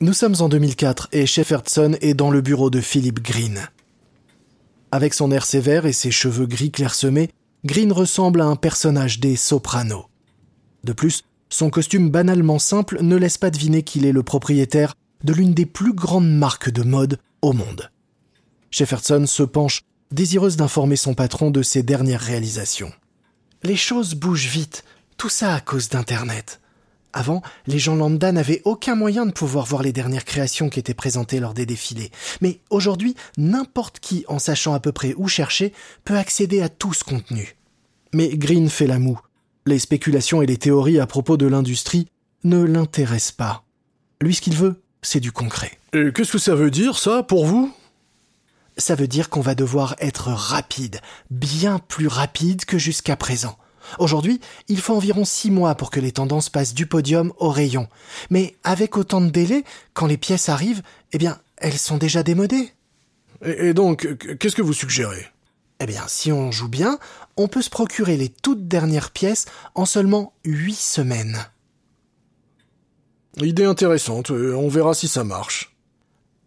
Nous 0.00 0.12
sommes 0.12 0.36
en 0.38 0.48
2004 0.48 1.08
et 1.10 1.26
Shefferson 1.26 1.96
est 2.00 2.14
dans 2.14 2.30
le 2.30 2.40
bureau 2.40 2.70
de 2.70 2.80
Philip 2.80 3.20
Green. 3.20 3.68
Avec 4.92 5.12
son 5.12 5.32
air 5.32 5.44
sévère 5.44 5.86
et 5.86 5.92
ses 5.92 6.12
cheveux 6.12 6.46
gris 6.46 6.70
clairsemés, 6.70 7.30
Green 7.64 7.90
ressemble 7.90 8.40
à 8.40 8.44
un 8.44 8.54
personnage 8.54 9.18
des 9.18 9.34
Sopranos. 9.34 10.06
De 10.84 10.92
plus, 10.92 11.24
son 11.48 11.68
costume 11.68 12.10
banalement 12.10 12.60
simple 12.60 13.02
ne 13.02 13.16
laisse 13.16 13.38
pas 13.38 13.50
deviner 13.50 13.82
qu'il 13.82 14.06
est 14.06 14.12
le 14.12 14.22
propriétaire 14.22 14.94
de 15.24 15.32
l'une 15.32 15.52
des 15.52 15.66
plus 15.66 15.94
grandes 15.94 16.30
marques 16.30 16.70
de 16.70 16.84
mode 16.84 17.18
au 17.42 17.52
monde. 17.52 17.90
Shefferson 18.70 19.26
se 19.26 19.42
penche, 19.42 19.82
désireuse 20.12 20.56
d'informer 20.56 20.94
son 20.96 21.14
patron 21.14 21.50
de 21.50 21.62
ses 21.62 21.82
dernières 21.82 22.20
réalisations. 22.20 22.92
Les 23.64 23.74
choses 23.74 24.14
bougent 24.14 24.46
vite, 24.46 24.84
tout 25.16 25.28
ça 25.28 25.54
à 25.54 25.60
cause 25.60 25.88
d'Internet. 25.88 26.60
Avant, 27.18 27.42
les 27.66 27.80
gens 27.80 27.96
lambda 27.96 28.30
n'avaient 28.30 28.62
aucun 28.64 28.94
moyen 28.94 29.26
de 29.26 29.32
pouvoir 29.32 29.66
voir 29.66 29.82
les 29.82 29.92
dernières 29.92 30.24
créations 30.24 30.68
qui 30.68 30.78
étaient 30.78 30.94
présentées 30.94 31.40
lors 31.40 31.52
des 31.52 31.66
défilés. 31.66 32.12
Mais 32.40 32.60
aujourd'hui, 32.70 33.16
n'importe 33.36 33.98
qui, 33.98 34.24
en 34.28 34.38
sachant 34.38 34.72
à 34.72 34.78
peu 34.78 34.92
près 34.92 35.14
où 35.16 35.26
chercher, 35.26 35.72
peut 36.04 36.16
accéder 36.16 36.62
à 36.62 36.68
tout 36.68 36.94
ce 36.94 37.02
contenu. 37.02 37.56
Mais 38.14 38.28
Green 38.36 38.70
fait 38.70 38.86
la 38.86 39.00
moue. 39.00 39.18
Les 39.66 39.80
spéculations 39.80 40.42
et 40.42 40.46
les 40.46 40.58
théories 40.58 41.00
à 41.00 41.08
propos 41.08 41.36
de 41.36 41.48
l'industrie 41.48 42.06
ne 42.44 42.62
l'intéressent 42.62 43.32
pas. 43.32 43.64
Lui, 44.20 44.36
ce 44.36 44.40
qu'il 44.40 44.54
veut, 44.54 44.80
c'est 45.02 45.18
du 45.18 45.32
concret. 45.32 45.76
Et 45.94 46.12
qu'est-ce 46.14 46.30
que 46.30 46.38
ça 46.38 46.54
veut 46.54 46.70
dire, 46.70 46.96
ça, 46.96 47.24
pour 47.24 47.46
vous? 47.46 47.74
Ça 48.76 48.94
veut 48.94 49.08
dire 49.08 49.28
qu'on 49.28 49.40
va 49.40 49.56
devoir 49.56 49.96
être 49.98 50.28
rapide, 50.28 51.00
bien 51.30 51.80
plus 51.80 52.06
rapide 52.06 52.64
que 52.64 52.78
jusqu'à 52.78 53.16
présent. 53.16 53.57
Aujourd'hui, 53.98 54.40
il 54.68 54.80
faut 54.80 54.94
environ 54.94 55.24
six 55.24 55.50
mois 55.50 55.74
pour 55.74 55.90
que 55.90 56.00
les 56.00 56.12
tendances 56.12 56.48
passent 56.48 56.74
du 56.74 56.86
podium 56.86 57.32
au 57.38 57.50
rayon. 57.50 57.88
Mais 58.30 58.56
avec 58.64 58.96
autant 58.96 59.20
de 59.20 59.30
délai, 59.30 59.64
quand 59.94 60.06
les 60.06 60.16
pièces 60.16 60.48
arrivent, 60.48 60.82
eh 61.12 61.18
bien, 61.18 61.38
elles 61.56 61.78
sont 61.78 61.98
déjà 61.98 62.22
démodées. 62.22 62.72
Et, 63.44 63.74
donc, 63.74 64.16
qu'est-ce 64.38 64.56
que 64.56 64.62
vous 64.62 64.72
suggérez? 64.72 65.26
Eh 65.80 65.86
bien, 65.86 66.02
si 66.08 66.32
on 66.32 66.50
joue 66.50 66.68
bien, 66.68 66.98
on 67.36 67.46
peut 67.46 67.62
se 67.62 67.70
procurer 67.70 68.16
les 68.16 68.28
toutes 68.28 68.66
dernières 68.66 69.10
pièces 69.10 69.46
en 69.74 69.84
seulement 69.84 70.32
huit 70.44 70.74
semaines. 70.74 71.38
Idée 73.40 73.64
intéressante, 73.64 74.32
euh, 74.32 74.54
on 74.56 74.68
verra 74.68 74.94
si 74.94 75.06
ça 75.06 75.22
marche. 75.22 75.76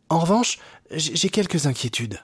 En 0.10 0.20
revanche, 0.20 0.60
j'ai 0.92 1.30
quelques 1.30 1.66
inquiétudes. 1.66 2.20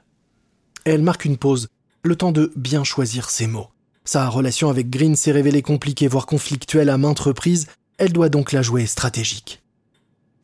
Elle 0.84 1.02
marque 1.02 1.24
une 1.24 1.38
pause, 1.38 1.70
le 2.04 2.18
temps 2.18 2.34
de 2.34 2.52
bien 2.58 2.84
choisir 2.84 3.30
ses 3.30 3.48
mots. 3.48 3.70
Sa 4.08 4.30
relation 4.30 4.70
avec 4.70 4.90
Green 4.90 5.18
s'est 5.18 5.34
révélée 5.34 5.62
compliquée, 5.62 6.08
voire 6.08 6.28
conflictuelle 6.28 6.88
à 6.88 6.98
maintes 6.98 7.20
reprises, 7.20 7.68
elle 7.98 8.14
doit 8.14 8.30
donc 8.30 8.54
la 8.54 8.62
jouer 8.62 8.86
stratégique. 8.86 9.62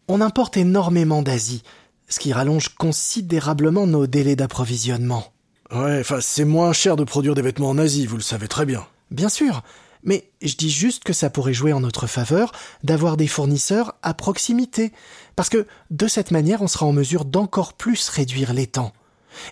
On 0.10 0.20
importe 0.20 0.58
énormément 0.58 1.22
d'Asie, 1.22 1.64
ce 2.10 2.20
qui 2.20 2.34
rallonge 2.34 2.68
considérablement 2.76 3.88
nos 3.88 4.06
délais 4.06 4.36
d'approvisionnement. 4.36 5.32
Ouais, 5.72 6.02
enfin, 6.02 6.20
c'est 6.20 6.44
moins 6.44 6.74
cher 6.74 6.98
de 6.98 7.06
produire 7.06 7.36
des 7.36 7.42
vêtements 7.42 7.70
en 7.70 7.78
Asie, 7.78 8.06
vous 8.06 8.18
le 8.18 8.22
savez 8.22 8.50
très 8.50 8.66
bien. 8.66 8.86
Bien 9.12 9.30
sûr, 9.30 9.64
mais 10.04 10.30
je 10.42 10.58
dis 10.58 10.70
juste 10.70 11.06
que 11.06 11.14
ça 11.14 11.30
pourrait 11.30 11.54
jouer 11.54 11.72
en 11.72 11.80
notre 11.80 12.06
faveur 12.06 12.52
d'avoir 12.84 13.16
des 13.16 13.28
fournisseurs 13.28 13.96
à 14.04 14.14
proximité, 14.14 14.92
parce 15.38 15.48
que 15.48 15.68
de 15.90 16.08
cette 16.08 16.32
manière 16.32 16.62
on 16.62 16.68
sera 16.68 16.86
en 16.86 16.92
mesure 16.92 17.24
d'encore 17.24 17.76
plus 17.76 18.10
réduire 18.10 18.52
les 18.52 18.68
temps. 18.68 18.92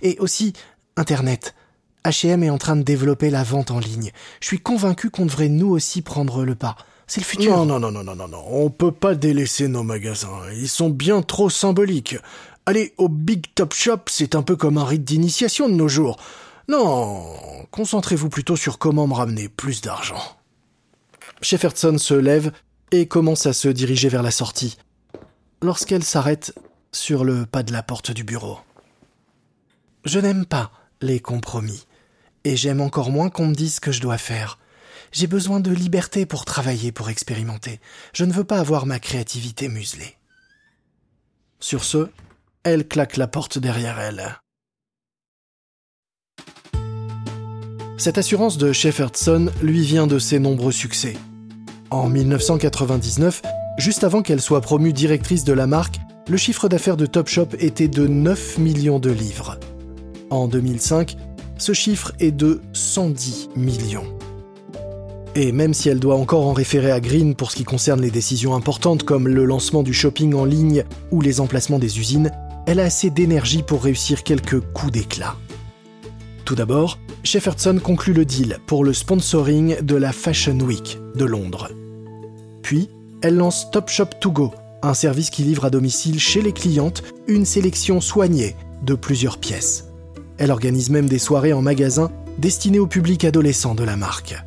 Et 0.01 0.19
aussi, 0.19 0.51
Internet. 0.97 1.55
H&M 2.03 2.43
est 2.43 2.49
en 2.49 2.57
train 2.57 2.75
de 2.75 2.81
développer 2.81 3.29
la 3.29 3.43
vente 3.43 3.71
en 3.71 3.79
ligne. 3.79 4.11
Je 4.39 4.47
suis 4.47 4.59
convaincu 4.59 5.09
qu'on 5.09 5.25
devrait 5.25 5.49
nous 5.49 5.69
aussi 5.69 6.01
prendre 6.01 6.43
le 6.43 6.55
pas. 6.55 6.75
C'est 7.05 7.21
le 7.21 7.25
futur. 7.25 7.57
Non, 7.57 7.65
non, 7.65 7.79
non, 7.79 7.91
non, 7.91 8.03
non, 8.03 8.15
non, 8.15 8.27
non. 8.27 8.43
On 8.47 8.69
peut 8.69 8.91
pas 8.91 9.15
délaisser 9.15 9.67
nos 9.67 9.83
magasins. 9.83 10.39
Ils 10.53 10.69
sont 10.69 10.89
bien 10.89 11.21
trop 11.21 11.49
symboliques. 11.49 12.15
Aller 12.65 12.93
au 12.97 13.09
Big 13.09 13.47
Top 13.53 13.73
Shop, 13.73 13.99
c'est 14.07 14.35
un 14.35 14.43
peu 14.43 14.55
comme 14.55 14.77
un 14.77 14.85
rite 14.85 15.03
d'initiation 15.03 15.67
de 15.67 15.73
nos 15.73 15.87
jours. 15.87 16.17
Non, 16.67 17.25
concentrez-vous 17.71 18.29
plutôt 18.29 18.55
sur 18.55 18.79
comment 18.79 19.07
me 19.07 19.13
ramener 19.13 19.49
plus 19.49 19.81
d'argent. 19.81 20.21
Shefferson 21.41 21.97
se 21.97 22.13
lève 22.13 22.51
et 22.91 23.07
commence 23.07 23.45
à 23.45 23.53
se 23.53 23.67
diriger 23.67 24.09
vers 24.09 24.23
la 24.23 24.31
sortie. 24.31 24.77
Lorsqu'elle 25.61 26.03
s'arrête 26.03 26.55
sur 26.91 27.23
le 27.23 27.45
pas 27.45 27.63
de 27.63 27.73
la 27.73 27.83
porte 27.83 28.11
du 28.11 28.23
bureau. 28.23 28.59
Je 30.05 30.19
n'aime 30.19 30.45
pas 30.45 30.71
les 31.01 31.19
compromis 31.19 31.85
et 32.43 32.55
j'aime 32.55 32.81
encore 32.81 33.11
moins 33.11 33.29
qu'on 33.29 33.47
me 33.47 33.55
dise 33.55 33.75
ce 33.75 33.81
que 33.81 33.91
je 33.91 34.01
dois 34.01 34.17
faire. 34.17 34.59
J'ai 35.11 35.27
besoin 35.27 35.59
de 35.59 35.71
liberté 35.71 36.25
pour 36.25 36.45
travailler, 36.45 36.91
pour 36.91 37.09
expérimenter. 37.09 37.79
Je 38.13 38.25
ne 38.25 38.31
veux 38.31 38.43
pas 38.43 38.59
avoir 38.59 38.85
ma 38.85 38.99
créativité 38.99 39.67
muselée. 39.67 40.17
Sur 41.59 41.83
ce, 41.83 42.09
elle 42.63 42.87
claque 42.87 43.17
la 43.17 43.27
porte 43.27 43.57
derrière 43.57 43.99
elle. 43.99 44.39
Cette 47.97 48.17
assurance 48.17 48.57
de 48.57 48.71
Shefferson 48.71 49.51
lui 49.61 49.81
vient 49.81 50.07
de 50.07 50.17
ses 50.17 50.39
nombreux 50.39 50.71
succès. 50.71 51.17
En 51.91 52.09
1999, 52.09 53.41
juste 53.77 54.03
avant 54.03 54.23
qu'elle 54.23 54.41
soit 54.41 54.61
promue 54.61 54.93
directrice 54.93 55.43
de 55.43 55.53
la 55.53 55.67
marque, 55.67 55.99
le 56.27 56.37
chiffre 56.37 56.69
d'affaires 56.69 56.97
de 56.97 57.05
Topshop 57.05 57.49
était 57.59 57.87
de 57.87 58.07
9 58.07 58.57
millions 58.57 58.99
de 58.99 59.11
livres. 59.11 59.59
En 60.29 60.47
2005, 60.47 61.15
ce 61.61 61.73
chiffre 61.73 62.11
est 62.19 62.31
de 62.31 62.59
110 62.73 63.49
millions. 63.55 64.07
Et 65.35 65.51
même 65.51 65.75
si 65.75 65.89
elle 65.89 65.99
doit 65.99 66.15
encore 66.15 66.47
en 66.47 66.53
référer 66.53 66.91
à 66.91 66.99
Green 66.99 67.35
pour 67.35 67.51
ce 67.51 67.55
qui 67.55 67.63
concerne 67.63 68.01
les 68.01 68.09
décisions 68.09 68.55
importantes 68.55 69.03
comme 69.03 69.27
le 69.27 69.45
lancement 69.45 69.83
du 69.83 69.93
shopping 69.93 70.33
en 70.33 70.43
ligne 70.43 70.83
ou 71.11 71.21
les 71.21 71.39
emplacements 71.39 71.77
des 71.77 71.99
usines, 71.99 72.31
elle 72.65 72.79
a 72.79 72.85
assez 72.85 73.11
d'énergie 73.11 73.61
pour 73.61 73.83
réussir 73.83 74.23
quelques 74.23 74.59
coups 74.59 74.91
d'éclat. 74.91 75.35
Tout 76.45 76.55
d'abord, 76.55 76.97
Shefferson 77.23 77.79
conclut 77.81 78.13
le 78.13 78.25
deal 78.25 78.57
pour 78.65 78.83
le 78.83 78.91
sponsoring 78.91 79.81
de 79.81 79.95
la 79.95 80.11
Fashion 80.11 80.59
Week 80.59 80.97
de 81.15 81.25
Londres. 81.25 81.69
Puis, 82.63 82.89
elle 83.21 83.35
lance 83.35 83.69
Top 83.71 83.87
Shop 83.89 84.07
To 84.19 84.31
Go, 84.31 84.51
un 84.81 84.95
service 84.95 85.29
qui 85.29 85.43
livre 85.43 85.65
à 85.65 85.69
domicile 85.69 86.19
chez 86.19 86.41
les 86.41 86.53
clientes 86.53 87.03
une 87.27 87.45
sélection 87.45 88.01
soignée 88.01 88.55
de 88.81 88.95
plusieurs 88.95 89.37
pièces. 89.37 89.90
Elle 90.41 90.49
organise 90.49 90.89
même 90.89 91.07
des 91.07 91.19
soirées 91.19 91.53
en 91.53 91.61
magasin 91.61 92.09
destinées 92.39 92.79
au 92.79 92.87
public 92.87 93.25
adolescent 93.25 93.75
de 93.75 93.83
la 93.83 93.95
marque. 93.95 94.43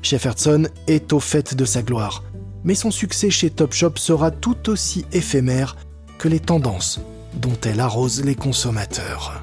Shefferson 0.00 0.68
est 0.86 1.12
au 1.12 1.20
fait 1.20 1.54
de 1.54 1.66
sa 1.66 1.82
gloire, 1.82 2.24
mais 2.64 2.74
son 2.74 2.90
succès 2.90 3.28
chez 3.28 3.50
Topshop 3.50 3.96
sera 3.96 4.30
tout 4.30 4.70
aussi 4.70 5.04
éphémère 5.12 5.76
que 6.16 6.28
les 6.28 6.40
tendances 6.40 6.98
dont 7.34 7.58
elle 7.62 7.78
arrose 7.78 8.24
les 8.24 8.34
consommateurs. 8.34 9.42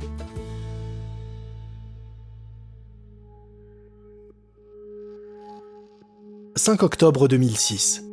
5 6.55 6.81
octobre 6.81 7.27
2006. 7.27 8.03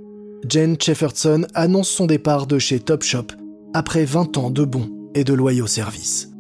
Jen 0.47 0.77
Shefferson 0.79 1.47
annonce 1.55 1.89
son 1.89 2.05
départ 2.05 2.47
de 2.47 2.59
chez 2.59 2.81
Topshop 2.81 3.29
après 3.73 4.05
20 4.05 4.37
ans 4.37 4.51
de 4.51 4.67
bons 4.67 4.91
et 5.15 5.25
de 5.25 5.33
loyaux 5.33 5.67
services. 5.67 6.32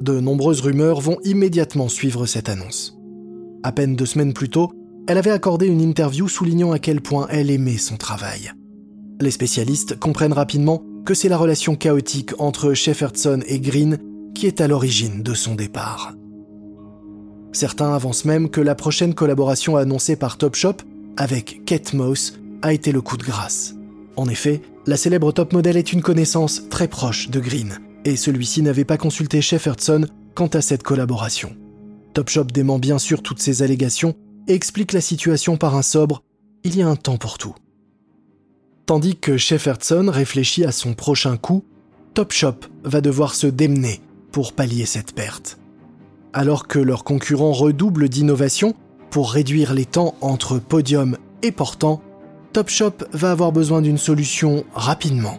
De 0.00 0.20
nombreuses 0.20 0.60
rumeurs 0.60 1.00
vont 1.00 1.18
immédiatement 1.24 1.88
suivre 1.88 2.26
cette 2.26 2.48
annonce. 2.48 2.96
À 3.62 3.72
peine 3.72 3.96
deux 3.96 4.06
semaines 4.06 4.32
plus 4.32 4.48
tôt, 4.48 4.70
elle 5.08 5.18
avait 5.18 5.30
accordé 5.30 5.66
une 5.66 5.80
interview 5.80 6.28
soulignant 6.28 6.72
à 6.72 6.78
quel 6.78 7.00
point 7.00 7.26
elle 7.30 7.50
aimait 7.50 7.78
son 7.78 7.96
travail. 7.96 8.52
Les 9.20 9.32
spécialistes 9.32 9.98
comprennent 9.98 10.32
rapidement 10.32 10.82
que 11.04 11.14
c'est 11.14 11.28
la 11.28 11.36
relation 11.36 11.74
chaotique 11.74 12.32
entre 12.38 12.74
Shefferson 12.74 13.40
et 13.46 13.58
Green 13.58 13.98
qui 14.34 14.46
est 14.46 14.60
à 14.60 14.68
l'origine 14.68 15.22
de 15.22 15.34
son 15.34 15.56
départ. 15.56 16.12
Certains 17.52 17.92
avancent 17.92 18.24
même 18.24 18.50
que 18.50 18.60
la 18.60 18.76
prochaine 18.76 19.14
collaboration 19.14 19.76
annoncée 19.76 20.14
par 20.14 20.38
Topshop 20.38 20.74
avec 21.16 21.64
Kate 21.64 21.94
Moss 21.94 22.38
a 22.62 22.72
été 22.72 22.92
le 22.92 23.00
coup 23.00 23.16
de 23.16 23.24
grâce. 23.24 23.74
En 24.16 24.28
effet, 24.28 24.62
la 24.86 24.96
célèbre 24.96 25.32
top 25.32 25.52
model 25.52 25.76
est 25.76 25.92
une 25.92 26.02
connaissance 26.02 26.68
très 26.68 26.86
proche 26.86 27.30
de 27.30 27.40
Green, 27.40 27.78
et 28.08 28.16
celui-ci 28.16 28.62
n'avait 28.62 28.84
pas 28.84 28.96
consulté 28.96 29.42
Shefferson 29.42 30.06
quant 30.34 30.46
à 30.48 30.60
cette 30.60 30.82
collaboration. 30.82 31.54
Topshop 32.14 32.44
dément 32.44 32.78
bien 32.78 32.98
sûr 32.98 33.22
toutes 33.22 33.40
ces 33.40 33.62
allégations 33.62 34.14
et 34.46 34.54
explique 34.54 34.92
la 34.92 35.00
situation 35.00 35.56
par 35.56 35.76
un 35.76 35.82
sobre 35.82 36.22
Il 36.64 36.76
y 36.76 36.82
a 36.82 36.88
un 36.88 36.96
temps 36.96 37.18
pour 37.18 37.36
tout. 37.36 37.54
Tandis 38.86 39.16
que 39.16 39.36
Shefferson 39.36 40.10
réfléchit 40.10 40.64
à 40.64 40.72
son 40.72 40.94
prochain 40.94 41.36
coup, 41.36 41.64
Topshop 42.14 42.54
va 42.82 43.00
devoir 43.02 43.34
se 43.34 43.46
démener 43.46 44.00
pour 44.32 44.54
pallier 44.54 44.86
cette 44.86 45.14
perte. 45.14 45.58
Alors 46.32 46.66
que 46.66 46.78
leurs 46.78 47.04
concurrents 47.04 47.52
redoublent 47.52 48.08
d'innovation 48.08 48.74
pour 49.10 49.32
réduire 49.32 49.74
les 49.74 49.84
temps 49.84 50.14
entre 50.20 50.58
podium 50.58 51.16
et 51.42 51.52
portant, 51.52 52.00
Topshop 52.54 53.04
va 53.12 53.32
avoir 53.32 53.52
besoin 53.52 53.82
d'une 53.82 53.98
solution 53.98 54.64
rapidement, 54.74 55.38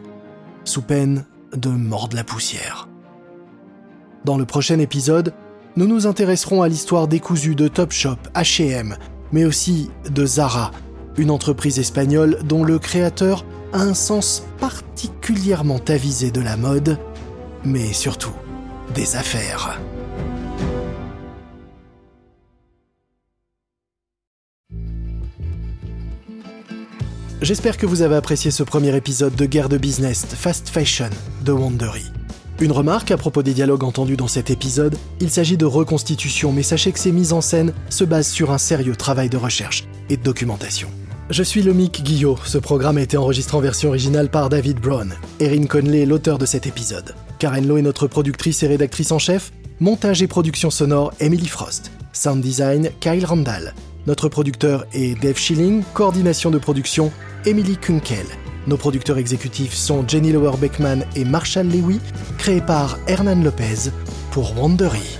sous 0.63 0.84
peine 0.84 1.25
de 1.55 1.69
mordre 1.69 2.15
la 2.15 2.23
poussière. 2.23 2.88
Dans 4.25 4.38
le 4.38 4.45
prochain 4.45 4.79
épisode, 4.79 5.33
nous 5.75 5.88
nous 5.88 6.07
intéresserons 6.07 6.62
à 6.62 6.67
l'histoire 6.67 7.07
décousue 7.07 7.55
de 7.55 7.67
Topshop, 7.67 8.17
H&M, 8.35 8.97
mais 9.31 9.45
aussi 9.45 9.89
de 10.09 10.25
Zara, 10.25 10.71
une 11.17 11.31
entreprise 11.31 11.79
espagnole 11.79 12.39
dont 12.43 12.63
le 12.63 12.79
créateur 12.79 13.45
a 13.73 13.81
un 13.81 13.93
sens 13.93 14.43
particulièrement 14.59 15.79
avisé 15.88 16.31
de 16.31 16.41
la 16.41 16.57
mode, 16.57 16.97
mais 17.63 17.93
surtout 17.93 18.33
des 18.93 19.15
affaires. 19.15 19.79
J'espère 27.41 27.78
que 27.78 27.86
vous 27.86 28.02
avez 28.02 28.15
apprécié 28.15 28.52
ce 28.52 28.63
premier 28.63 28.93
épisode 28.97 29.34
de 29.34 29.45
Guerre 29.45 29.69
de 29.69 29.78
Business 29.78 30.25
Fast 30.25 30.67
Fashion 30.67 31.10
de 31.45 31.54
Wandery. 31.54 32.04
Une 32.60 32.73
remarque 32.73 33.12
à 33.12 33.17
propos 33.17 33.43
des 33.43 33.54
dialogues 33.54 33.86
entendus 33.86 34.17
dans 34.17 34.28
cet 34.28 34.49
épisode, 34.49 34.97
il 35.21 35.30
s'agit 35.30 35.56
de 35.56 35.65
reconstitution, 35.65 36.52
mais 36.52 36.63
sachez 36.63 36.91
que 36.91 36.99
ces 36.99 37.13
mises 37.13 37.32
en 37.32 37.39
scène 37.39 37.73
se 37.89 38.04
basent 38.04 38.28
sur 38.28 38.52
un 38.52 38.58
sérieux 38.58 38.97
travail 38.97 39.30
de 39.30 39.38
recherche 39.38 39.86
et 40.10 40.17
de 40.17 40.21
documentation. 40.21 40.89
Je 41.30 41.43
suis 41.43 41.62
Lomic 41.62 42.04
Guillot, 42.04 42.38
ce 42.43 42.58
programme 42.58 42.97
a 42.97 43.04
été 43.04 43.15
enregistré 43.15 43.56
en 43.56 43.62
version 43.62 43.88
originale 43.88 44.30
par 44.30 44.49
David 44.49 44.82
Brown. 44.82 45.13
Erin 45.39 45.65
Conley 45.65 46.02
est 46.02 46.06
l'auteur 46.06 46.39
de 46.39 46.45
cet 46.45 46.67
épisode. 46.67 47.15
Karen 47.39 47.65
Lowe 47.65 47.78
est 47.78 47.84
notre 47.84 48.08
productrice 48.08 48.63
et 48.63 48.67
rédactrice 48.67 49.13
en 49.13 49.19
chef. 49.19 49.54
Montage 49.80 50.21
et 50.21 50.28
production 50.28 50.71
sonore, 50.71 51.13
Emily 51.21 51.47
Frost. 51.47 51.89
Sound 52.12 52.41
design, 52.41 52.89
Kyle 52.99 53.25
Randall. 53.25 53.73
Notre 54.08 54.28
producteur 54.28 54.86
est 54.91 55.17
Dave 55.21 55.38
Schilling, 55.38 55.84
coordination 55.93 56.52
de 56.52 56.58
production, 56.58 57.12
Emily 57.45 57.78
Kunkel. 57.78 58.25
Nos 58.67 58.78
producteurs 58.78 59.17
exécutifs 59.17 59.73
sont 59.73 60.06
Jenny 60.08 60.32
Lower 60.32 60.58
Beckman 60.58 61.06
et 61.15 61.23
Marshall 61.23 61.67
Lewy, 61.67 61.99
créés 62.38 62.62
par 62.62 62.97
Hernan 63.08 63.41
Lopez 63.43 63.91
pour 64.32 64.58
Wandery. 64.58 65.19